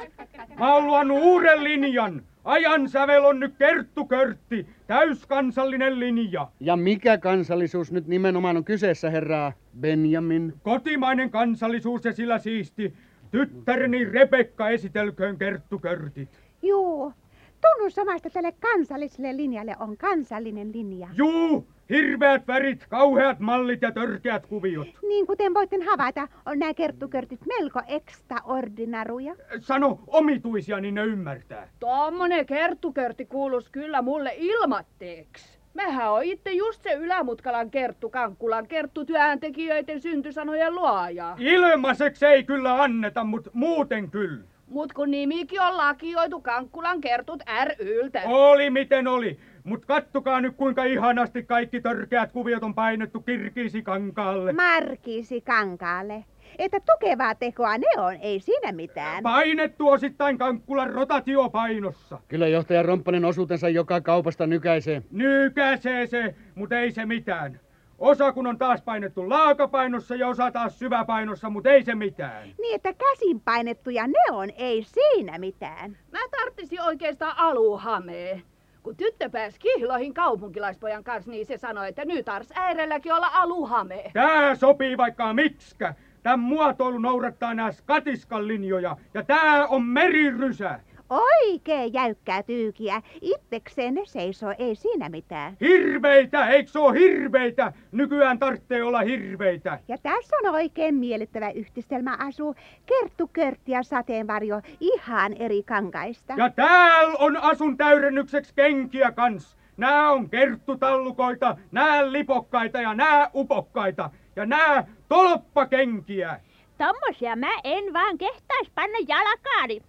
mä 0.58 0.80
luonut 0.80 1.18
uuden 1.22 1.64
linjan. 1.64 2.22
Ajan 2.44 2.88
sävel 2.88 3.24
on 3.24 3.40
nyt 3.40 3.54
Kerttu 3.58 4.06
Körtti, 4.06 4.66
täyskansallinen 4.86 6.00
linja. 6.00 6.48
Ja 6.60 6.76
mikä 6.76 7.18
kansallisuus 7.18 7.92
nyt 7.92 8.06
nimenomaan 8.06 8.56
on 8.56 8.64
kyseessä, 8.64 9.10
herra 9.10 9.52
Benjamin? 9.80 10.54
Kotimainen 10.62 11.30
kansallisuus 11.30 12.04
ja 12.04 12.12
sillä 12.12 12.38
siisti. 12.38 12.94
Tyttäreni 13.30 14.04
Rebekka 14.04 14.68
esitelköön 14.68 15.38
Kerttu 15.38 15.78
Körtit. 15.78 16.28
Juu, 16.62 17.12
tunnus 17.60 17.94
samasta 17.94 18.30
tälle 18.30 18.52
kansalliselle 18.52 19.36
linjalle 19.36 19.76
on 19.80 19.96
kansallinen 19.96 20.72
linja. 20.72 21.08
Juu, 21.14 21.66
hirveät 21.90 22.46
värit, 22.46 22.86
kauheat 22.88 23.40
mallit 23.40 23.82
ja 23.82 23.92
törkeät 23.92 24.46
kuviot. 24.46 24.88
Niin 25.08 25.26
kuten 25.26 25.54
voitte 25.54 25.76
havaita, 25.90 26.28
on 26.46 26.58
nämä 26.58 26.74
kerttukörtit 26.74 27.40
melko 27.46 27.80
extraordinaruja. 27.86 29.34
Sano 29.60 30.00
omituisia, 30.06 30.80
niin 30.80 30.94
ne 30.94 31.04
ymmärtää. 31.04 31.68
Tommonen 31.80 32.46
kerttukörtti 32.46 33.26
kuulus 33.26 33.70
kyllä 33.70 34.02
mulle 34.02 34.32
ilmatteeksi. 34.36 35.58
Mähän 35.74 36.12
on 36.12 36.24
itse 36.24 36.52
just 36.52 36.82
se 36.82 36.92
Ylämutkalan 36.92 37.70
Kerttu 37.70 38.10
Kankkulan 38.10 38.66
Kerttu 38.66 39.04
työntekijöiden 39.04 40.00
syntysanojen 40.00 40.74
luoja. 40.74 41.36
Ilmaiseksi 41.38 42.26
ei 42.26 42.44
kyllä 42.44 42.82
anneta, 42.82 43.24
mut 43.24 43.48
muuten 43.52 44.10
kyllä. 44.10 44.44
Mut 44.66 44.92
kun 44.92 45.10
nimikin 45.10 45.60
on 45.60 45.76
lakioitu 45.76 46.40
Kankkulan 46.40 47.00
Kertut 47.00 47.42
ryltä. 47.78 48.22
Oli 48.24 48.70
miten 48.70 49.06
oli. 49.06 49.38
Mut 49.64 49.86
kattokaa 49.86 50.40
nyt 50.40 50.56
kuinka 50.56 50.84
ihanasti 50.84 51.42
kaikki 51.42 51.80
törkeät 51.80 52.32
kuviot 52.32 52.62
on 52.62 52.74
painettu 52.74 53.20
kirkiisi 53.20 53.82
kankaalle. 53.82 54.52
Markiisi 54.52 55.40
kankaalle. 55.40 56.24
Että 56.58 56.80
tukevaa 56.80 57.34
tekoa 57.34 57.78
ne 57.78 57.86
on, 57.96 58.14
ei 58.14 58.40
siinä 58.40 58.72
mitään. 58.72 59.22
Painettu 59.22 59.88
osittain 59.88 60.38
Kankkulan 60.38 60.90
rotatiopainossa. 60.90 62.18
Kyllä 62.28 62.48
johtaja 62.48 62.82
Romppanen 62.82 63.24
osuutensa 63.24 63.68
joka 63.68 64.00
kaupasta 64.00 64.46
nykäisee. 64.46 65.02
Nykäsee 65.10 66.06
se, 66.06 66.34
mut 66.54 66.72
ei 66.72 66.92
se 66.92 67.06
mitään. 67.06 67.60
Osa 67.98 68.32
kun 68.32 68.46
on 68.46 68.58
taas 68.58 68.82
painettu 68.82 69.28
laakapainossa 69.28 70.14
ja 70.14 70.28
osa 70.28 70.50
taas 70.50 70.78
syväpainossa, 70.78 71.50
mut 71.50 71.66
ei 71.66 71.84
se 71.84 71.94
mitään. 71.94 72.48
Niin, 72.60 72.74
että 72.74 72.92
käsin 72.92 73.40
painettuja 73.40 74.06
ne 74.06 74.32
on, 74.32 74.50
ei 74.56 74.84
siinä 74.86 75.38
mitään. 75.38 75.96
Mä 76.12 76.18
tarttisin 76.30 76.82
oikeastaan 76.82 77.34
aluhamee. 77.38 78.42
Kun 78.84 78.96
tyttö 78.96 79.30
pääsi 79.30 79.60
kihloihin 79.60 80.14
kaupunkilaispojan 80.14 81.04
kanssa, 81.04 81.30
niin 81.30 81.46
se 81.46 81.58
sanoi, 81.58 81.88
että 81.88 82.04
nyt 82.04 82.28
ars 82.28 82.48
äirelläkin 82.54 83.12
olla 83.12 83.30
aluhame. 83.32 84.10
Tää 84.12 84.54
sopii 84.54 84.96
vaikka 84.96 85.32
mikskä. 85.32 85.94
Tän 86.22 86.40
muotoilu 86.40 86.98
noudattaa 86.98 87.54
nää 87.54 87.72
skatiskan 87.72 88.48
linjoja. 88.48 88.96
Ja 89.14 89.22
tää 89.22 89.66
on 89.66 89.82
merirysä. 89.84 90.80
Oikein 91.10 91.92
jäykkää 91.92 92.42
tyykiä. 92.42 93.02
Itsekseen 93.20 93.94
ne 93.94 94.02
seisoo, 94.04 94.54
ei 94.58 94.74
siinä 94.74 95.08
mitään. 95.08 95.56
Hirveitä, 95.60 96.48
eikö 96.48 96.70
se 96.70 96.78
oo 96.78 96.92
hirveitä? 96.92 97.72
Nykyään 97.92 98.38
tarvitsee 98.38 98.82
olla 98.82 99.00
hirveitä. 99.00 99.78
Ja 99.88 99.98
tässä 99.98 100.36
on 100.36 100.54
oikein 100.54 100.94
miellyttävä 100.94 101.50
yhdistelmä 101.50 102.16
asu. 102.18 102.54
Kerttu, 102.86 103.30
Körtti 103.32 103.72
ja 103.72 103.82
sateenvarjo 103.82 104.60
ihan 104.80 105.32
eri 105.32 105.62
kankaista. 105.62 106.34
Ja 106.36 106.50
täällä 106.50 107.14
on 107.18 107.36
asun 107.36 107.76
täydennykseksi 107.76 108.52
kenkiä 108.54 109.12
kans. 109.12 109.56
Nää 109.76 110.10
on 110.10 110.30
kerttutallukoita, 110.30 111.56
nää 111.72 112.12
lipokkaita 112.12 112.80
ja 112.80 112.94
nää 112.94 113.30
upokkaita. 113.34 114.10
Ja 114.36 114.46
nää 114.46 114.86
tolppakenkiä. 115.08 116.40
Tommosia 116.78 117.36
mä 117.36 117.50
en 117.64 117.92
vaan 117.92 118.18
kehtais 118.18 118.70
panna 118.74 118.98
jalakaani. 119.08 119.82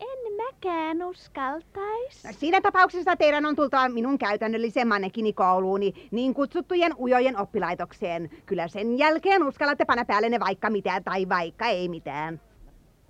En 0.00 0.34
mäkään 0.36 1.02
uskaltais. 1.02 2.24
No, 2.24 2.30
siinä 2.32 2.60
tapauksessa 2.60 3.16
teidän 3.16 3.46
on 3.46 3.56
tultava 3.56 3.88
minun 3.88 4.18
käytännölliseen 4.18 4.88
mannekinikouluuni, 4.88 5.92
niin 6.10 6.34
kutsuttujen 6.34 6.94
ujojen 6.98 7.38
oppilaitokseen. 7.38 8.30
Kyllä 8.46 8.68
sen 8.68 8.98
jälkeen 8.98 9.42
uskallatte 9.42 9.84
panna 9.84 10.04
päälle 10.04 10.28
ne 10.28 10.40
vaikka 10.40 10.70
mitä 10.70 11.00
tai 11.04 11.28
vaikka 11.28 11.66
ei 11.66 11.88
mitään. 11.88 12.40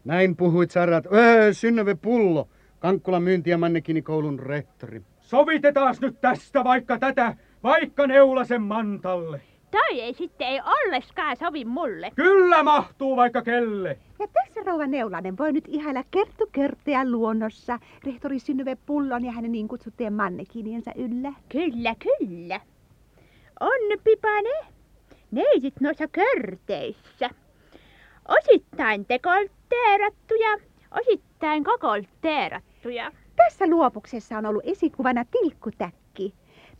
Näin 0.05 0.37
puhuit 0.37 0.71
Sarat. 0.71 1.07
Öö, 1.13 1.53
Synnöve 1.53 1.95
Pullo, 1.95 2.49
Kankkulan 2.79 3.23
myynti- 3.23 3.51
ja 3.51 3.59
mannekinikoulun 3.59 4.39
rehtori. 4.39 5.03
Sovitetaas 5.21 6.01
nyt 6.01 6.21
tästä 6.21 6.65
vaikka 6.65 6.99
tätä, 6.99 7.37
vaikka 7.63 8.07
Neulasen 8.07 8.63
mantalle. 8.63 9.41
Toi 9.71 10.01
ei 10.01 10.15
sitten 10.15 10.49
ei 10.49 10.61
olleskaan 10.61 11.37
sovi 11.37 11.65
mulle. 11.65 12.11
Kyllä 12.15 12.63
mahtuu 12.63 13.17
vaikka 13.17 13.43
kelle. 13.43 13.99
Ja 14.19 14.29
tässä 14.29 14.61
rouva 14.67 14.87
Neulanen 14.87 15.39
voi 15.39 15.53
nyt 15.53 15.65
ihailla 15.69 16.05
Kerttu 16.11 16.49
Körtteä 16.53 17.11
luonnossa, 17.11 17.79
rehtori 18.05 18.39
Synnöve 18.39 18.77
Pullon 18.87 19.25
ja 19.25 19.33
hänen 19.33 19.53
niin 19.53 19.69
kutsuttujen 19.69 20.13
mannekiniensa 20.13 20.93
yllä. 20.97 21.33
Kyllä, 21.49 21.95
kyllä. 21.95 22.61
On 23.61 23.99
pipane. 24.05 24.67
Neisit 25.31 25.81
noissa 25.81 26.09
körteissä. 26.09 27.31
Osittain 28.29 29.07
tekolteerattuja, 29.07 30.59
osittain 31.01 31.65
kokolteerattuja. 31.65 33.13
Tässä 33.37 33.67
luopuksessa 33.67 34.39
on 34.39 34.47
ollut 34.47 34.63
esikuvana 34.67 35.25
tilkkutäkki. 35.25 36.08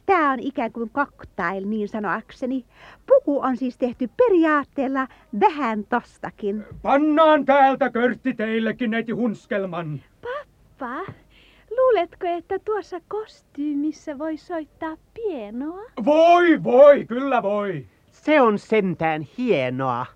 Tämä 0.09 0.33
on 0.33 0.41
ikään 0.41 0.73
kuin 0.73 0.91
cocktail, 0.91 1.65
niin 1.67 1.89
sanoakseni. 1.89 2.65
Puku 3.07 3.41
on 3.41 3.57
siis 3.57 3.79
tehty 3.79 4.11
periaatteella 4.17 5.09
vähän 5.41 5.85
tostakin. 5.85 6.65
Pannaan 6.83 7.45
täältä 7.45 7.91
körtti 7.91 8.35
teillekin, 8.35 8.91
neiti 8.91 9.13
Hunskelman. 9.13 10.01
Pappa, 10.23 11.13
luuletko, 11.71 12.27
että 12.27 12.59
tuossa 12.59 13.01
kostyymissä 13.09 14.19
voi 14.19 14.37
soittaa 14.37 14.97
pienoa? 15.15 15.83
Voi, 16.05 16.63
voi, 16.63 17.05
kyllä 17.05 17.43
voi. 17.43 17.87
Se 18.11 18.41
on 18.41 18.59
sentään 18.59 19.27
hienoa, 19.39 20.07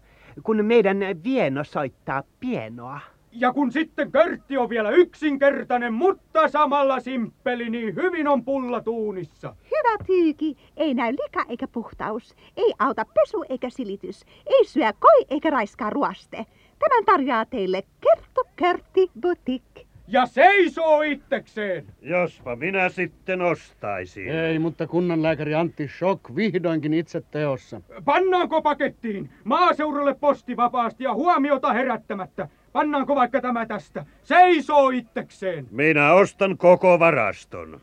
kun 0.43 0.65
meidän 0.65 0.99
Vieno 1.25 1.65
soittaa 1.65 2.23
pienoa. 2.41 3.01
Ja 3.33 3.53
kun 3.53 3.73
sitten 3.73 4.13
körtti 4.13 4.57
on 4.57 4.69
vielä 4.69 4.91
yksinkertainen, 4.91 5.93
mutta 5.93 6.49
samalla 6.49 7.01
simppeli, 7.01 7.71
niin 7.71 7.95
hyvin 7.95 8.29
on 8.29 8.45
pulla 8.45 8.81
tuunissa. 8.81 9.57
Hyvä 9.83 10.05
tyyki, 10.07 10.57
ei 10.77 10.95
näy 10.95 11.13
lika 11.13 11.45
eikä 11.49 11.69
puhtaus. 11.69 12.35
Ei 12.57 12.73
auta 12.79 13.05
pesu 13.05 13.45
eikä 13.49 13.71
silitys. 13.71 14.25
Ei 14.47 14.65
syö 14.65 14.93
koi 15.01 15.27
eikä 15.31 15.51
raiskaa 15.51 15.91
ruoste. 15.91 16.47
Tämän 16.79 17.05
tarjoaa 17.05 17.45
teille 17.45 17.83
Kerttu 18.01 18.41
Körtti 18.57 19.11
Boutique. 19.21 19.87
Ja 20.09 20.27
seisoo 20.27 21.03
itsekseen. 21.03 21.87
Jospa 22.03 22.57
minä 22.57 22.89
sitten 22.89 23.43
ostaisin. 23.43 24.29
Ei, 24.29 24.59
mutta 24.59 24.87
kunnanlääkäri 24.87 25.55
Antti 25.55 25.89
Schock 25.89 26.37
vihdoinkin 26.37 26.95
itse 26.95 27.21
teossa. 27.21 27.81
Pannaanko 28.05 28.63
pakettiin? 28.63 29.31
Maaseudulle 29.45 30.15
posti 30.15 30.57
vapaasti 30.57 31.05
ja 31.05 31.15
huomiota 31.15 31.73
herättämättä. 31.73 32.49
Pannaanko 32.73 33.15
vaikka 33.15 33.41
tämä 33.41 33.67
tästä? 33.67 34.07
Seisoo 34.23 34.91
itsekseen. 34.91 35.67
Minä 35.71 36.13
ostan 36.13 36.59
koko 36.59 36.99
varaston. 36.99 37.81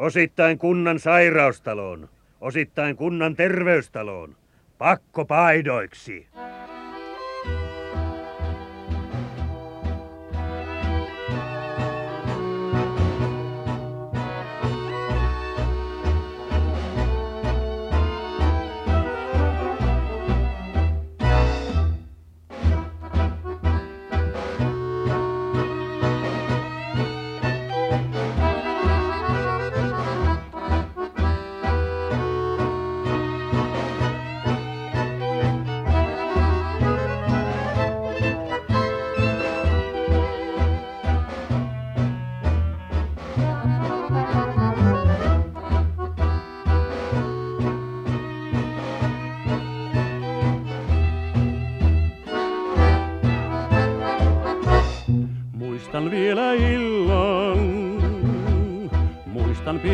Osittain 0.00 0.58
kunnan 0.58 0.98
sairaustaloon, 0.98 2.08
osittain 2.40 2.96
kunnan 2.96 3.36
terveystaloon. 3.36 4.36
Pakko 4.78 5.24
paidoiksi. 5.24 6.26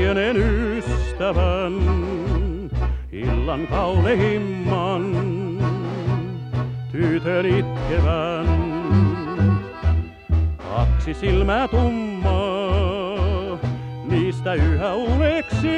Pienen 0.06 0.36
ystävän, 0.36 1.72
illan 3.12 3.66
kaunehimman, 3.66 5.02
tytön 6.92 7.46
itkevän. 7.46 8.46
Kaksi 10.56 11.14
silmää 11.14 11.68
tummaa, 11.68 13.58
niistä 14.10 14.54
yhä 14.54 14.94
uneksin. 14.94 15.70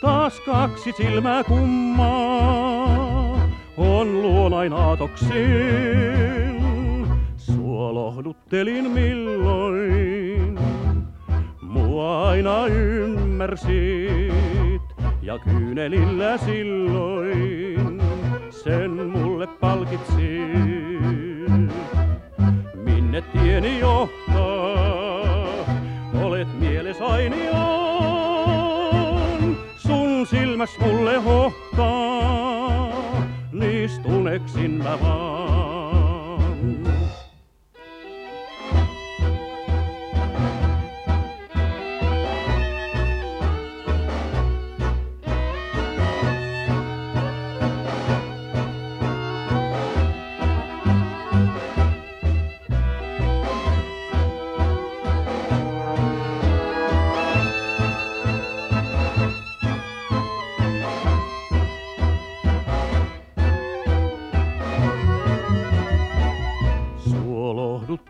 Taas 0.00 0.40
kaksi 0.40 0.92
silmää 0.96 1.44
kummaa, 1.44 3.48
on 3.76 4.22
luonain 4.22 4.72
aatoksin. 4.72 5.38
Sua 7.36 7.94
lohduttelin 7.94 8.90
milloin, 8.90 10.27
aina 12.38 12.66
ymmärsit. 12.66 13.62
Ja 15.22 15.38
kyynelillä 15.38 16.38
silloin 16.38 18.02
sen 18.50 18.90
mulle 18.90 19.46
palkitsit. 19.46 20.18
Minne 22.74 23.22
tieni 23.22 23.78
johtaa, 23.78 25.64
olet 26.22 26.60
mieles 26.60 27.00
ainiaan. 27.00 27.98
Sun 29.76 30.26
silmäs 30.26 30.78
mulle 30.80 31.16
hohtaa, 31.16 32.92
niist 33.52 34.06
uneksin 34.06 34.70
mä 34.70 34.98
vaan. 35.02 35.67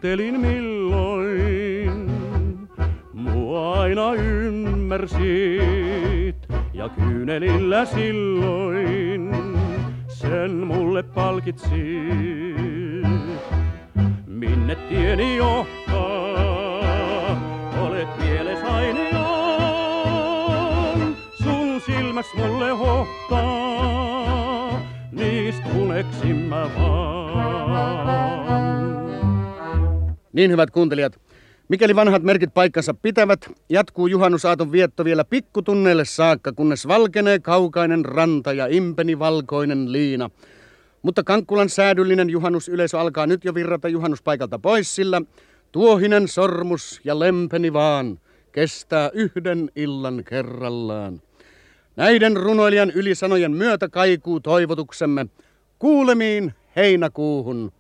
Lohduttelin 0.09 0.41
milloin, 0.41 2.11
mua 3.13 3.81
aina 3.81 4.15
ymmärsit. 4.15 5.19
Ja 6.73 6.89
kyynelillä 6.89 7.85
silloin 7.85 9.37
sen 10.09 10.51
mulle 10.51 11.03
palkitsit. 11.03 11.73
Minne 14.27 14.75
tieni 14.75 15.37
johtaa, 15.37 15.99
olet 17.81 18.09
mieles 18.19 18.63
ainiaan. 18.65 19.39
Sun 21.43 21.81
silmäs 21.87 22.27
mulle 22.37 22.71
hohtaa, 22.71 23.51
niist 25.13 25.63
uneksin 25.77 26.37
mä 26.37 26.71
vaan. 26.79 28.28
Niin 30.39 30.51
hyvät 30.51 30.71
kuuntelijat, 30.71 31.21
mikäli 31.69 31.97
vanhat 31.97 32.23
merkit 32.23 32.55
paikkansa 32.55 32.95
pitävät, 32.95 33.51
jatkuu 33.69 34.07
juhannusaaton 34.07 34.73
vietto 34.73 35.05
vielä 35.05 35.25
pikkutunneille 35.25 36.05
saakka, 36.05 36.53
kunnes 36.53 36.89
valkenee 36.89 37.39
kaukainen 37.39 38.05
ranta 38.05 38.53
ja 38.53 38.67
impeni 38.67 39.19
valkoinen 39.19 39.93
liina. 39.93 40.31
Mutta 41.03 41.25
Kankkulan 41.25 41.69
säädyllinen 41.69 42.31
juhannusyleisö 42.31 43.01
alkaa 43.01 43.27
nyt 43.27 43.45
jo 43.45 43.55
virrata 43.55 43.89
juhannuspaikalta 43.89 44.59
pois, 44.59 44.95
sillä 44.95 45.23
tuohinen 45.73 46.29
sormus 46.29 47.01
ja 47.05 47.19
lempeni 47.19 47.73
vaan 47.73 48.19
kestää 48.53 49.11
yhden 49.13 49.71
illan 49.77 50.23
kerrallaan. 50.25 51.23
Näiden 51.97 52.37
runoilijan 52.37 52.91
ylisanojen 52.91 53.53
myötä 53.53 53.89
kaikuu 53.89 54.41
toivotuksemme 54.41 55.27
kuulemiin 55.79 56.55
heinäkuuhun. 56.77 57.73